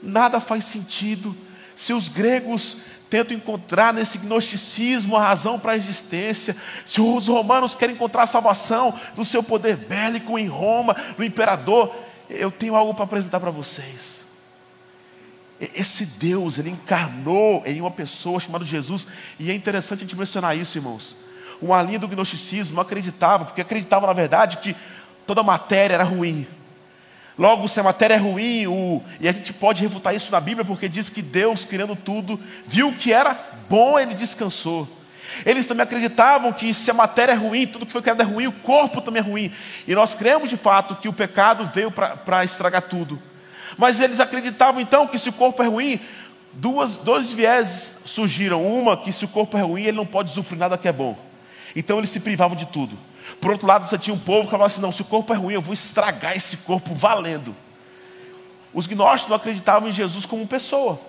[0.02, 1.34] nada faz sentido
[1.74, 2.76] se os gregos
[3.08, 6.54] tentam encontrar nesse gnosticismo a razão para a existência.
[6.84, 11.92] Se os romanos querem encontrar salvação no seu poder bélico em Roma, no imperador
[12.30, 14.20] eu tenho algo para apresentar para vocês.
[15.60, 19.06] Esse Deus, ele encarnou em uma pessoa chamada Jesus,
[19.38, 21.16] e é interessante a gente mencionar isso, irmãos.
[21.60, 24.74] Uma linha do gnosticismo acreditava, porque acreditava na verdade que
[25.26, 26.46] toda matéria era ruim.
[27.38, 29.02] Logo, se a matéria é ruim, o...
[29.20, 32.92] e a gente pode refutar isso na Bíblia, porque diz que Deus, criando tudo, viu
[32.92, 33.38] que era
[33.68, 34.88] bom, ele descansou.
[35.44, 38.46] Eles também acreditavam que se a matéria é ruim, tudo que foi criado é ruim,
[38.46, 39.52] o corpo também é ruim.
[39.86, 43.20] E nós cremos de fato que o pecado veio para estragar tudo.
[43.76, 46.00] Mas eles acreditavam então que se o corpo é ruim,
[46.52, 48.64] duas, dois viés surgiram.
[48.66, 51.16] Uma, que se o corpo é ruim, ele não pode sofrer nada que é bom.
[51.74, 52.98] Então eles se privavam de tudo.
[53.40, 55.36] Por outro lado, você tinha um povo que falava assim: não, se o corpo é
[55.36, 57.54] ruim, eu vou estragar esse corpo valendo.
[58.74, 61.00] Os gnósticos não acreditavam em Jesus como pessoa,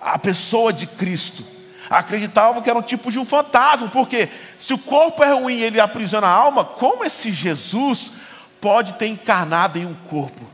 [0.00, 1.57] a pessoa de Cristo
[1.88, 5.62] acreditavam que era um tipo de um fantasma, porque se o corpo é ruim e
[5.62, 8.12] ele aprisiona a alma, como esse Jesus
[8.60, 10.46] pode ter encarnado em um corpo?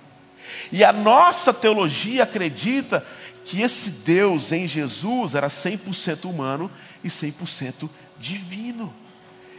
[0.71, 3.05] E a nossa teologia acredita
[3.45, 6.71] que esse Deus em Jesus era 100% humano
[7.03, 8.93] e 100% divino.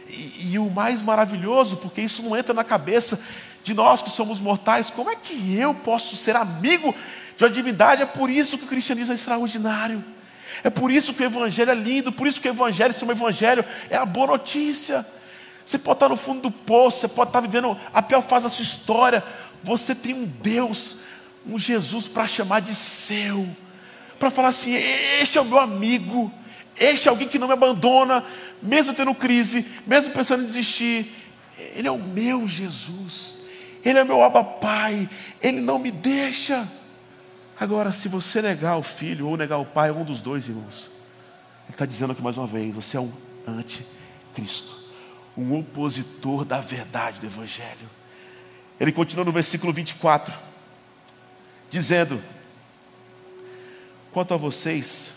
[0.08, 3.20] E, e o mais maravilhoso, porque isso não entra na cabeça
[3.62, 6.94] de nós que somos mortais, como é que eu posso ser amigo
[7.36, 8.02] de uma divindade?
[8.02, 10.04] É por isso que o cristianismo é extraordinário.
[10.64, 13.10] É por isso que o evangelho é lindo, por isso que o evangelho, se o
[13.10, 15.06] evangelho é a boa notícia.
[15.64, 18.48] Você pode estar no fundo do poço, você pode estar vivendo a pior fase da
[18.48, 19.22] sua história.
[19.64, 20.96] Você tem um Deus,
[21.46, 23.48] um Jesus para chamar de seu,
[24.18, 26.32] para falar assim: este é o meu amigo,
[26.78, 28.24] este é alguém que não me abandona,
[28.62, 31.12] mesmo tendo crise, mesmo pensando em desistir.
[31.74, 33.36] Ele é o meu Jesus.
[33.84, 35.08] Ele é meu Abba Pai,
[35.40, 36.66] Ele não me deixa.
[37.58, 40.90] Agora, se você negar o filho ou negar o pai, um dos dois, irmãos,
[41.64, 43.10] Ele está dizendo aqui mais uma vez: você é um
[43.46, 44.76] anticristo,
[45.36, 47.90] um opositor da verdade do Evangelho.
[48.78, 50.34] Ele continua no versículo 24,
[51.70, 52.22] dizendo:
[54.12, 55.12] Quanto a vocês,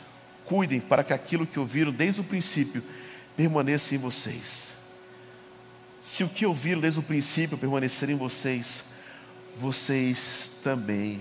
[0.46, 2.82] cuidem para que aquilo que ouviram desde o princípio
[3.36, 4.78] permaneça em vocês.
[6.02, 8.86] Se o que ouviram desde o princípio permanecer em vocês,
[9.58, 11.20] vocês também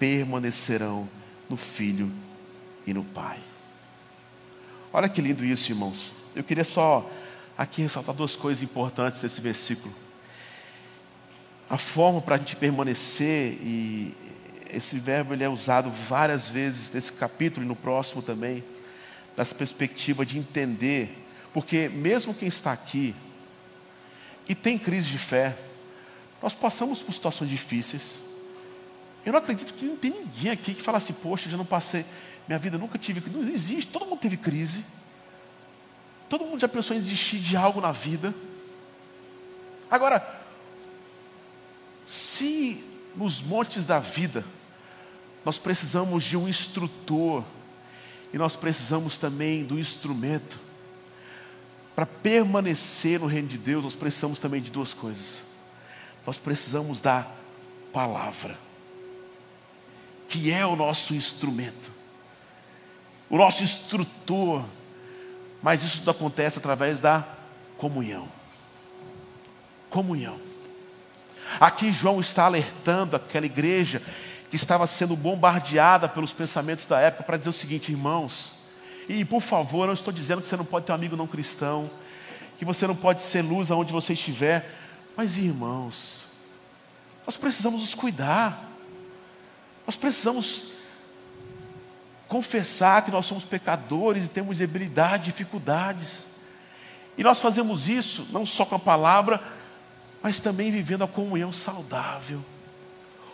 [0.00, 1.06] permanecerão
[1.48, 2.10] no Filho
[2.86, 3.38] e no Pai.
[4.92, 6.12] Olha que lindo isso, irmãos.
[6.34, 7.08] Eu queria só
[7.56, 9.94] aqui ressaltar duas coisas importantes desse versículo.
[11.68, 14.14] A forma para a gente permanecer, e
[14.70, 18.64] esse verbo ele é usado várias vezes nesse capítulo e no próximo também,
[19.36, 21.16] nessa perspectiva de entender,
[21.52, 23.14] porque mesmo quem está aqui,
[24.48, 25.56] e tem crise de fé,
[26.42, 28.29] nós passamos por situações difíceis.
[29.24, 32.04] Eu não acredito que não tem ninguém aqui que fala assim, poxa, já não passei,
[32.48, 34.84] minha vida nunca tive, não existe, todo mundo teve crise.
[36.28, 38.34] Todo mundo já pensou em desistir de algo na vida.
[39.90, 40.24] Agora,
[42.04, 42.84] se
[43.16, 44.44] nos montes da vida
[45.44, 47.44] nós precisamos de um instrutor
[48.32, 50.58] e nós precisamos também do instrumento,
[51.94, 55.42] para permanecer no reino de Deus, nós precisamos também de duas coisas.
[56.26, 57.26] Nós precisamos da
[57.92, 58.56] palavra,
[60.30, 61.90] que é o nosso instrumento,
[63.28, 64.64] o nosso instrutor,
[65.60, 67.26] mas isso tudo acontece através da
[67.76, 68.28] comunhão.
[69.90, 70.38] Comunhão.
[71.58, 74.00] Aqui João está alertando aquela igreja
[74.48, 78.52] que estava sendo bombardeada pelos pensamentos da época para dizer o seguinte, irmãos,
[79.08, 81.26] e por favor, eu não estou dizendo que você não pode ter um amigo não
[81.26, 81.90] cristão,
[82.56, 84.78] que você não pode ser luz aonde você estiver,
[85.16, 86.20] mas irmãos,
[87.26, 88.69] nós precisamos nos cuidar,
[89.90, 90.74] nós precisamos
[92.28, 96.26] confessar que nós somos pecadores e temos debilidade, dificuldades,
[97.18, 99.42] e nós fazemos isso não só com a palavra,
[100.22, 102.40] mas também vivendo a comunhão saudável.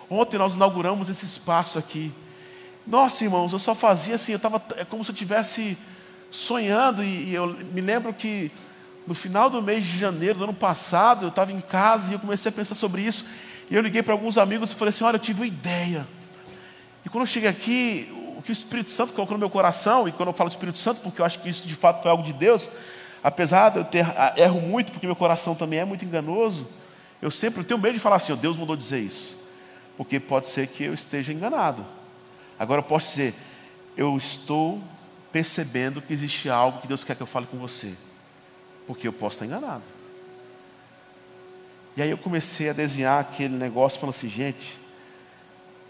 [0.09, 2.11] Ontem nós inauguramos esse espaço aqui.
[2.87, 5.77] Nossa, irmãos, eu só fazia assim, eu estava, é como se eu estivesse
[6.31, 8.51] sonhando, e, e, eu me lembro que
[9.07, 12.19] no final do mês de janeiro do ano passado, eu estava em casa e eu
[12.19, 13.27] comecei a pensar sobre isso,
[13.71, 16.07] e eu liguei para alguns amigos e falei assim, olha, eu tive uma ideia.
[17.07, 20.12] E quando eu cheguei aqui, o que o Espírito Santo colocou no meu coração, e
[20.12, 22.33] quando eu falo Espírito Santo, porque eu acho que isso de fato foi algo de
[22.33, 22.69] Deus,
[23.23, 24.05] apesar de eu ter,
[24.37, 26.66] erro muito, porque meu coração também é muito enganoso,
[27.23, 29.38] eu sempre tenho medo de falar assim, oh, Deus mandou dizer isso,
[29.97, 31.87] porque pode ser que eu esteja enganado.
[32.59, 33.35] Agora eu posso dizer,
[33.97, 34.83] eu estou
[35.31, 37.92] percebendo que existe algo que Deus quer que eu fale com você,
[38.85, 39.85] porque eu posso estar enganado.
[41.97, 44.85] E aí eu comecei a desenhar aquele negócio, falando assim, gente,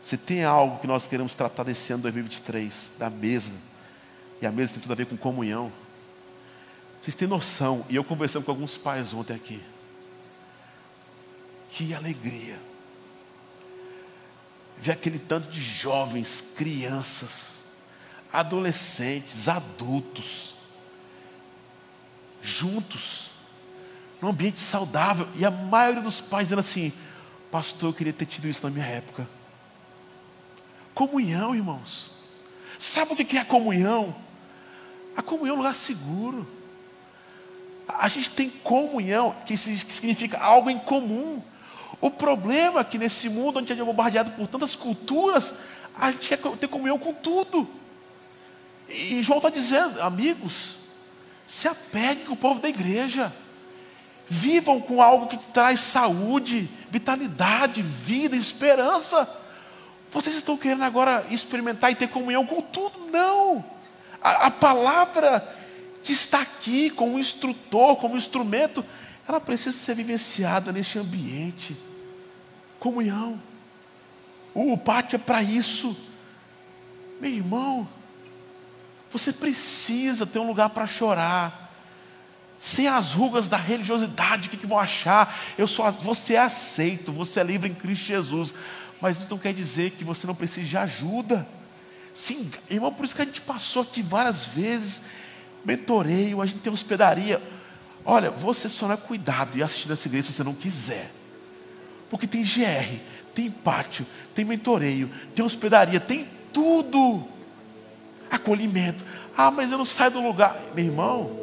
[0.06, 3.52] se tem algo que nós queremos tratar desse ano 2023, da mesa,
[4.40, 5.72] e a mesa tem tudo a ver com comunhão,
[7.02, 9.60] vocês têm noção, e eu conversando com alguns pais ontem aqui,
[11.70, 12.56] que alegria
[14.78, 17.62] ver aquele tanto de jovens, crianças,
[18.32, 20.54] adolescentes, adultos,
[22.40, 23.32] juntos,
[24.22, 26.92] num ambiente saudável, e a maioria dos pais dizendo assim:
[27.50, 29.26] Pastor, eu queria ter tido isso na minha época.
[30.96, 32.08] Comunhão, irmãos.
[32.78, 34.16] Sabe o que é a comunhão?
[35.14, 36.48] A comunhão é um lugar seguro.
[37.86, 41.42] A gente tem comunhão, que significa algo em comum.
[42.00, 45.52] O problema é que nesse mundo onde a gente é bombardeado por tantas culturas,
[45.94, 47.68] a gente quer ter comunhão com tudo.
[48.88, 50.78] E João está dizendo, amigos,
[51.46, 53.30] se apeguem com o povo da igreja.
[54.26, 59.44] Vivam com algo que te traz saúde, vitalidade, vida, esperança.
[60.16, 63.10] Vocês estão querendo agora experimentar e ter comunhão com tudo?
[63.12, 63.62] Não.
[64.18, 65.46] A, a palavra
[66.02, 68.82] que está aqui como instrutor, como instrumento,
[69.28, 71.76] ela precisa ser vivenciada neste ambiente.
[72.80, 73.38] Comunhão.
[74.54, 75.94] O pátio é para isso.
[77.20, 77.86] Meu irmão,
[79.12, 81.70] você precisa ter um lugar para chorar.
[82.58, 85.38] sem as rugas da religiosidade, o que, que vão achar?
[85.58, 88.54] Eu sou, você é aceito, você é livre em Cristo Jesus,
[89.00, 91.46] mas isso não quer dizer que você não precise de ajuda.
[92.14, 95.02] Sim, irmão, por isso que a gente passou aqui várias vezes,
[95.64, 97.42] mentoreio, a gente tem hospedaria.
[98.04, 101.10] Olha, você só não é cuidado e assistir essa igreja se você não quiser.
[102.08, 103.00] Porque tem GR,
[103.34, 107.22] tem pátio, tem mentoreio, tem hospedaria, tem tudo.
[108.30, 109.04] Acolhimento.
[109.36, 110.56] Ah, mas eu não saio do lugar.
[110.74, 111.38] Meu irmão,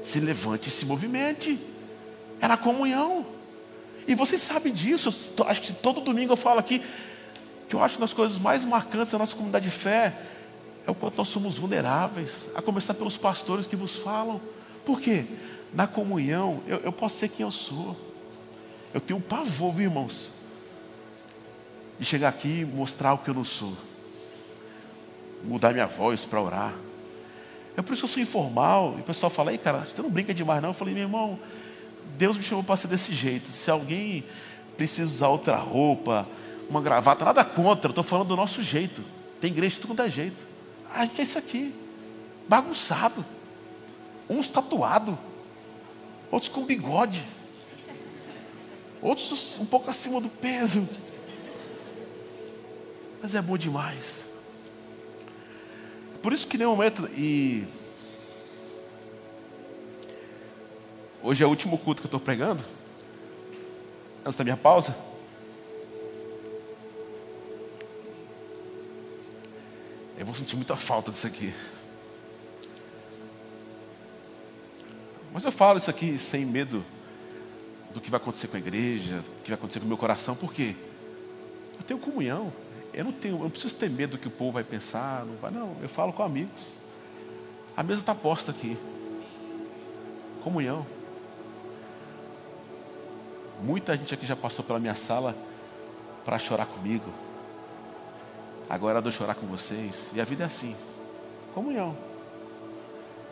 [0.00, 1.60] se levante e se movimente.
[2.40, 3.26] Era comunhão.
[4.06, 5.08] E vocês sabem disso.
[5.46, 6.82] acho que todo domingo eu falo aqui
[7.68, 10.14] que eu acho que uma das coisas mais marcantes da nossa comunidade de fé
[10.86, 14.40] é o quanto nós somos vulneráveis, a começar pelos pastores que vos falam.
[14.84, 15.24] Por quê?
[15.74, 17.96] Na comunhão, eu, eu posso ser quem eu sou.
[18.94, 20.30] Eu tenho um pavor, viu, irmãos,
[21.98, 23.76] de chegar aqui e mostrar o que eu não sou,
[25.42, 26.74] mudar minha voz para orar.
[27.76, 28.94] É por isso que eu sou informal.
[28.96, 30.70] E o pessoal fala, aí, cara, você não brinca demais, não.
[30.70, 31.38] Eu falei, meu irmão,
[32.16, 33.50] Deus me chamou para ser desse jeito.
[33.50, 34.24] Se alguém
[34.76, 36.26] precisa usar outra roupa,
[36.68, 39.02] uma gravata, nada contra, estou falando do nosso jeito.
[39.40, 40.44] Tem igreja de tudo é jeito.
[40.92, 41.74] A gente é isso aqui,
[42.48, 43.24] bagunçado.
[44.28, 45.14] Uns tatuados,
[46.30, 47.24] outros com bigode,
[49.00, 50.88] outros um pouco acima do peso.
[53.22, 54.26] Mas é bom demais.
[56.22, 57.64] Por isso que nem momento, e
[61.26, 62.64] hoje é o último culto que eu estou pregando,
[64.24, 64.96] antes da minha pausa.
[70.16, 71.52] Eu vou sentir muita falta disso aqui.
[75.32, 76.84] Mas eu falo isso aqui sem medo
[77.92, 80.36] do que vai acontecer com a igreja, do que vai acontecer com o meu coração,
[80.36, 80.76] por quê?
[81.76, 82.52] Eu tenho comunhão.
[82.94, 85.34] Eu não tenho, eu não preciso ter medo do que o povo vai pensar, não
[85.36, 85.76] vai, não.
[85.82, 86.68] Eu falo com amigos.
[87.76, 88.78] A mesa está posta aqui.
[90.44, 90.95] Comunhão.
[93.62, 95.34] Muita gente aqui já passou pela minha sala
[96.24, 97.10] para chorar comigo.
[98.68, 100.10] Agora eu vou chorar com vocês.
[100.12, 100.76] E a vida é assim.
[101.54, 101.96] Comunhão.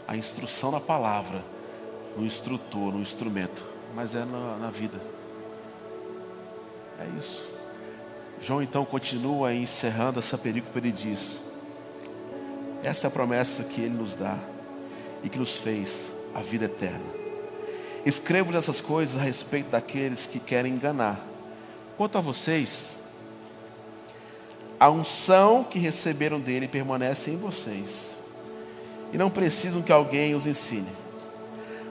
[0.07, 1.45] A instrução na palavra,
[2.17, 3.65] no instrutor, no instrumento.
[3.95, 5.01] Mas é na, na vida.
[6.99, 7.45] É isso.
[8.41, 11.43] João então continua encerrando essa perícope, ele diz:
[12.83, 14.39] Essa é a promessa que ele nos dá
[15.23, 17.24] e que nos fez a vida eterna.
[18.05, 21.25] Escrevo essas coisas a respeito daqueles que querem enganar.
[21.97, 22.95] Quanto a vocês,
[24.79, 28.11] a unção que receberam dele permanece em vocês.
[29.13, 30.91] E não precisam que alguém os ensine.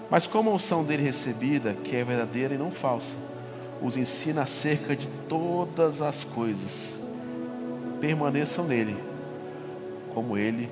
[0.10, 3.16] Mas como a unção dele recebida, que é verdadeira e não falsa,
[3.82, 7.00] os ensina acerca de todas as coisas.
[8.00, 8.96] Permaneçam nele,
[10.14, 10.70] como ele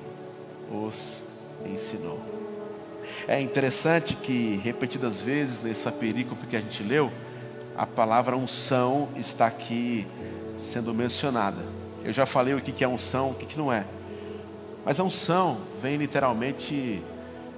[0.70, 1.22] os
[1.66, 2.41] ensinou.
[3.26, 7.10] É interessante que, repetidas vezes, nessa perícope que a gente leu,
[7.76, 10.06] a palavra unção está aqui
[10.56, 11.64] sendo mencionada.
[12.04, 13.84] Eu já falei o que é unção, o que não é.
[14.84, 17.02] Mas a unção vem literalmente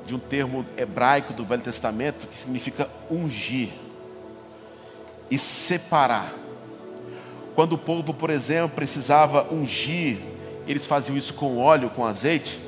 [0.06, 3.70] de um termo hebraico do Velho Testamento que significa ungir
[5.30, 6.32] e separar.
[7.54, 10.18] Quando o povo, por exemplo, precisava ungir,
[10.66, 12.60] eles faziam isso com óleo, com azeite.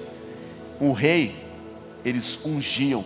[0.81, 1.35] Um rei,
[2.09, 3.05] eles ungiam.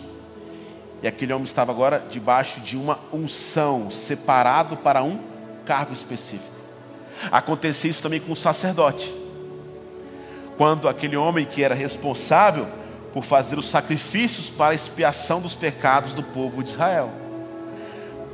[1.02, 5.18] E aquele homem estava agora debaixo de uma unção, separado para um
[5.64, 6.60] cargo específico.
[7.32, 9.14] Acontecia isso também com o sacerdote.
[10.58, 12.66] Quando aquele homem que era responsável
[13.14, 17.10] por fazer os sacrifícios para a expiação dos pecados do povo de Israel.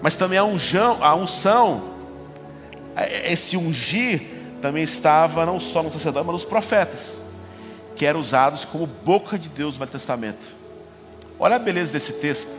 [0.03, 1.95] Mas também a, unjão, a unção,
[3.25, 4.23] esse ungir,
[4.61, 7.23] também estava não só no sacerdote, mas nos profetas,
[7.97, 10.55] que eram usados como boca de Deus no Velho Testamento.
[11.39, 12.51] Olha a beleza desse texto,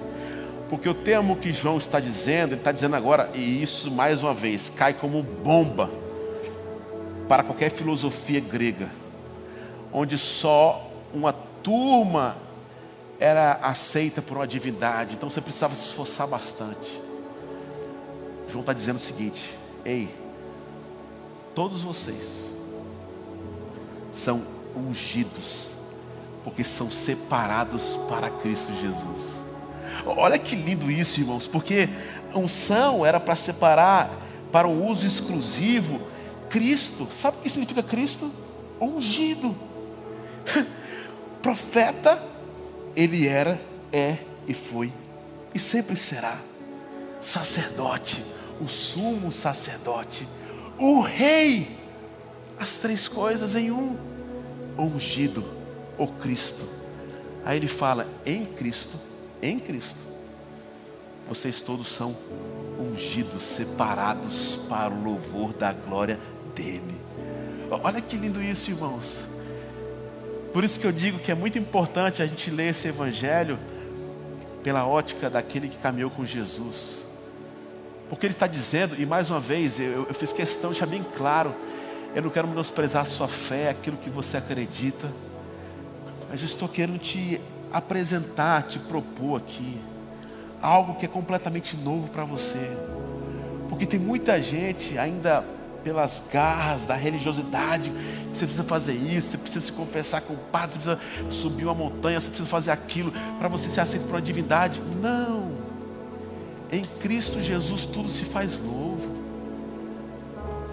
[0.67, 4.33] porque o termo que João está dizendo, ele está dizendo agora, e isso mais uma
[4.33, 5.89] vez, cai como bomba
[7.27, 8.89] para qualquer filosofia grega,
[9.93, 12.35] onde só uma turma
[13.19, 17.01] era aceita por uma divindade, então você precisava se esforçar bastante.
[18.49, 20.09] João está dizendo o seguinte: ei,
[21.53, 22.51] todos vocês
[24.11, 25.75] são ungidos,
[26.43, 29.43] porque são separados para Cristo Jesus.
[30.05, 31.89] Olha que lindo isso, irmãos, porque
[32.33, 34.09] unção era para separar
[34.51, 36.01] para um uso exclusivo
[36.49, 37.07] Cristo.
[37.11, 38.31] Sabe o que significa Cristo?
[38.79, 39.55] Ungido.
[41.41, 42.23] Profeta,
[42.95, 43.59] ele era,
[43.91, 44.17] é
[44.47, 44.91] e foi
[45.57, 46.37] e sempre será.
[47.19, 48.23] Sacerdote,
[48.61, 50.27] o sumo sacerdote,
[50.77, 51.67] o rei,
[52.59, 53.97] as três coisas em um,
[54.77, 55.43] ungido,
[55.97, 56.67] o Cristo.
[57.45, 58.97] Aí ele fala: em Cristo
[59.41, 59.99] em Cristo,
[61.27, 62.15] vocês todos são
[62.79, 66.19] ungidos, separados para o louvor da glória
[66.55, 66.95] dele.
[67.69, 69.27] Olha que lindo isso, irmãos.
[70.53, 73.59] Por isso que eu digo que é muito importante a gente ler esse evangelho
[74.63, 76.97] pela ótica daquele que caminhou com Jesus.
[78.09, 81.53] Porque ele está dizendo, e mais uma vez, eu, eu fiz questão de bem claro,
[82.15, 85.11] eu não quero menosprezar a sua fé, aquilo que você acredita,
[86.29, 87.39] mas eu estou querendo te
[87.71, 89.79] apresentar, te propor aqui,
[90.61, 92.75] algo que é completamente novo para você.
[93.69, 95.43] Porque tem muita gente ainda
[95.83, 97.91] pelas garras da religiosidade,
[98.33, 101.73] você precisa fazer isso, você precisa se confessar com o padre, você precisa subir uma
[101.73, 104.81] montanha, você precisa fazer aquilo para você ser aceito por uma divindade.
[105.01, 105.51] Não.
[106.71, 108.86] Em Cristo Jesus tudo se faz novo.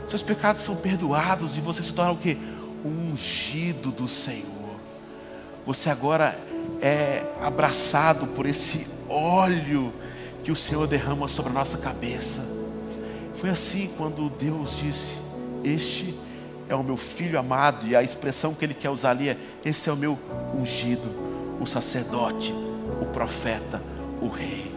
[0.09, 2.37] Seus pecados são perdoados e você se torna o que?
[2.85, 4.45] Ungido do Senhor.
[5.67, 6.39] Você agora
[6.81, 9.93] é abraçado por esse óleo
[10.43, 12.47] que o Senhor derrama sobre a nossa cabeça.
[13.37, 15.19] Foi assim quando Deus disse:
[15.63, 16.15] Este
[16.69, 19.89] é o meu filho amado, e a expressão que ele quer usar ali é: Esse
[19.89, 20.19] é o meu
[20.55, 21.11] ungido,
[21.61, 22.53] o sacerdote,
[23.01, 23.83] o profeta,
[24.21, 24.74] o rei.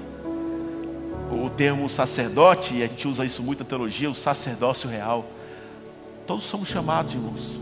[1.31, 5.25] O termo sacerdote, e a gente usa isso muito na teologia, o sacerdócio real.
[6.25, 7.59] Todos somos chamados, irmãos,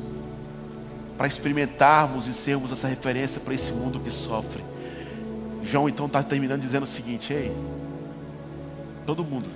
[1.18, 4.64] para experimentarmos e sermos essa referência para esse mundo que sofre.
[5.64, 7.56] João então está terminando dizendo o seguinte: Ei,
[9.06, 9.50] todo mundo,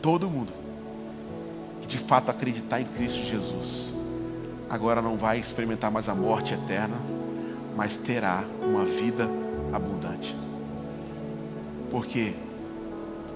[0.00, 0.52] todo mundo
[1.82, 3.90] que de fato acreditar em Cristo Jesus,
[4.68, 6.96] agora não vai experimentar mais a morte eterna,
[7.76, 9.28] mas terá uma vida
[9.72, 10.34] abundante.
[11.90, 12.34] Porque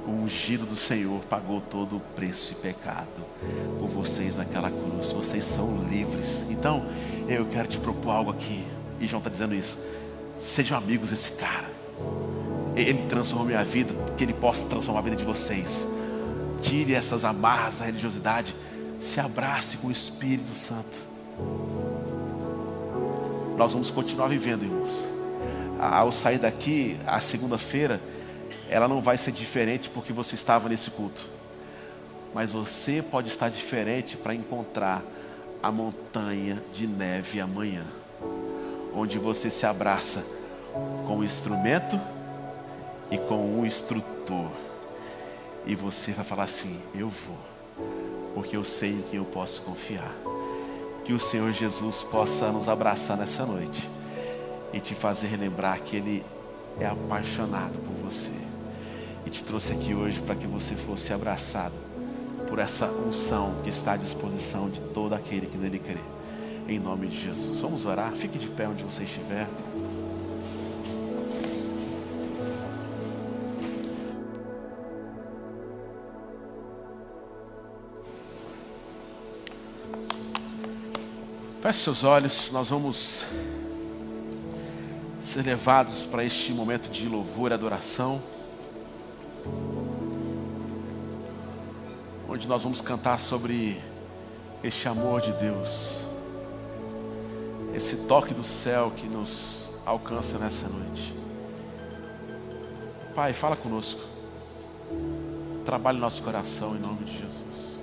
[0.06, 3.24] o ungido do Senhor pagou todo o preço e pecado
[3.78, 5.12] por vocês naquela cruz.
[5.12, 6.46] Vocês são livres.
[6.48, 6.86] Então,
[7.28, 8.64] eu quero te propor algo aqui.
[9.00, 9.78] E João está dizendo isso.
[10.38, 11.68] Sejam amigos desse cara.
[12.76, 15.86] Ele transformou minha vida, que ele possa transformar a vida de vocês.
[16.62, 18.54] Tire essas amarras da religiosidade.
[19.00, 21.02] Se abrace com o Espírito Santo.
[23.56, 25.08] Nós vamos continuar vivendo, irmãos.
[25.80, 28.00] Ao sair daqui, a segunda-feira,
[28.68, 31.28] ela não vai ser diferente porque você estava nesse culto.
[32.34, 35.02] Mas você pode estar diferente para encontrar
[35.62, 37.84] a montanha de neve amanhã,
[38.94, 40.24] onde você se abraça
[41.06, 41.98] com o instrumento
[43.10, 44.50] e com o instrutor.
[45.64, 47.38] E você vai falar assim: Eu vou,
[48.34, 50.12] porque eu sei em quem eu posso confiar.
[51.04, 53.88] Que o Senhor Jesus possa nos abraçar nessa noite
[54.72, 56.24] e te fazer relembrar que Ele
[56.80, 58.45] é apaixonado por você
[59.26, 61.74] e te trouxe aqui hoje para que você fosse abraçado
[62.48, 65.98] por essa unção que está à disposição de todo aquele que nele crê.
[66.68, 67.60] Em nome de Jesus.
[67.60, 68.12] Vamos orar.
[68.12, 69.48] Fique de pé onde você estiver.
[81.60, 83.24] Feche seus olhos, nós vamos
[85.18, 88.22] ser levados para este momento de louvor e adoração.
[92.36, 93.80] Onde nós vamos cantar sobre
[94.62, 96.00] este amor de Deus,
[97.74, 101.14] esse toque do céu que nos alcança nessa noite.
[103.14, 104.02] Pai, fala conosco,
[105.64, 107.80] trabalhe nosso coração em nome de Jesus.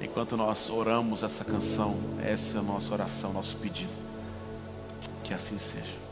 [0.00, 3.90] Enquanto nós oramos essa canção, essa é a nossa oração, nosso pedido.
[5.24, 6.09] Que assim seja.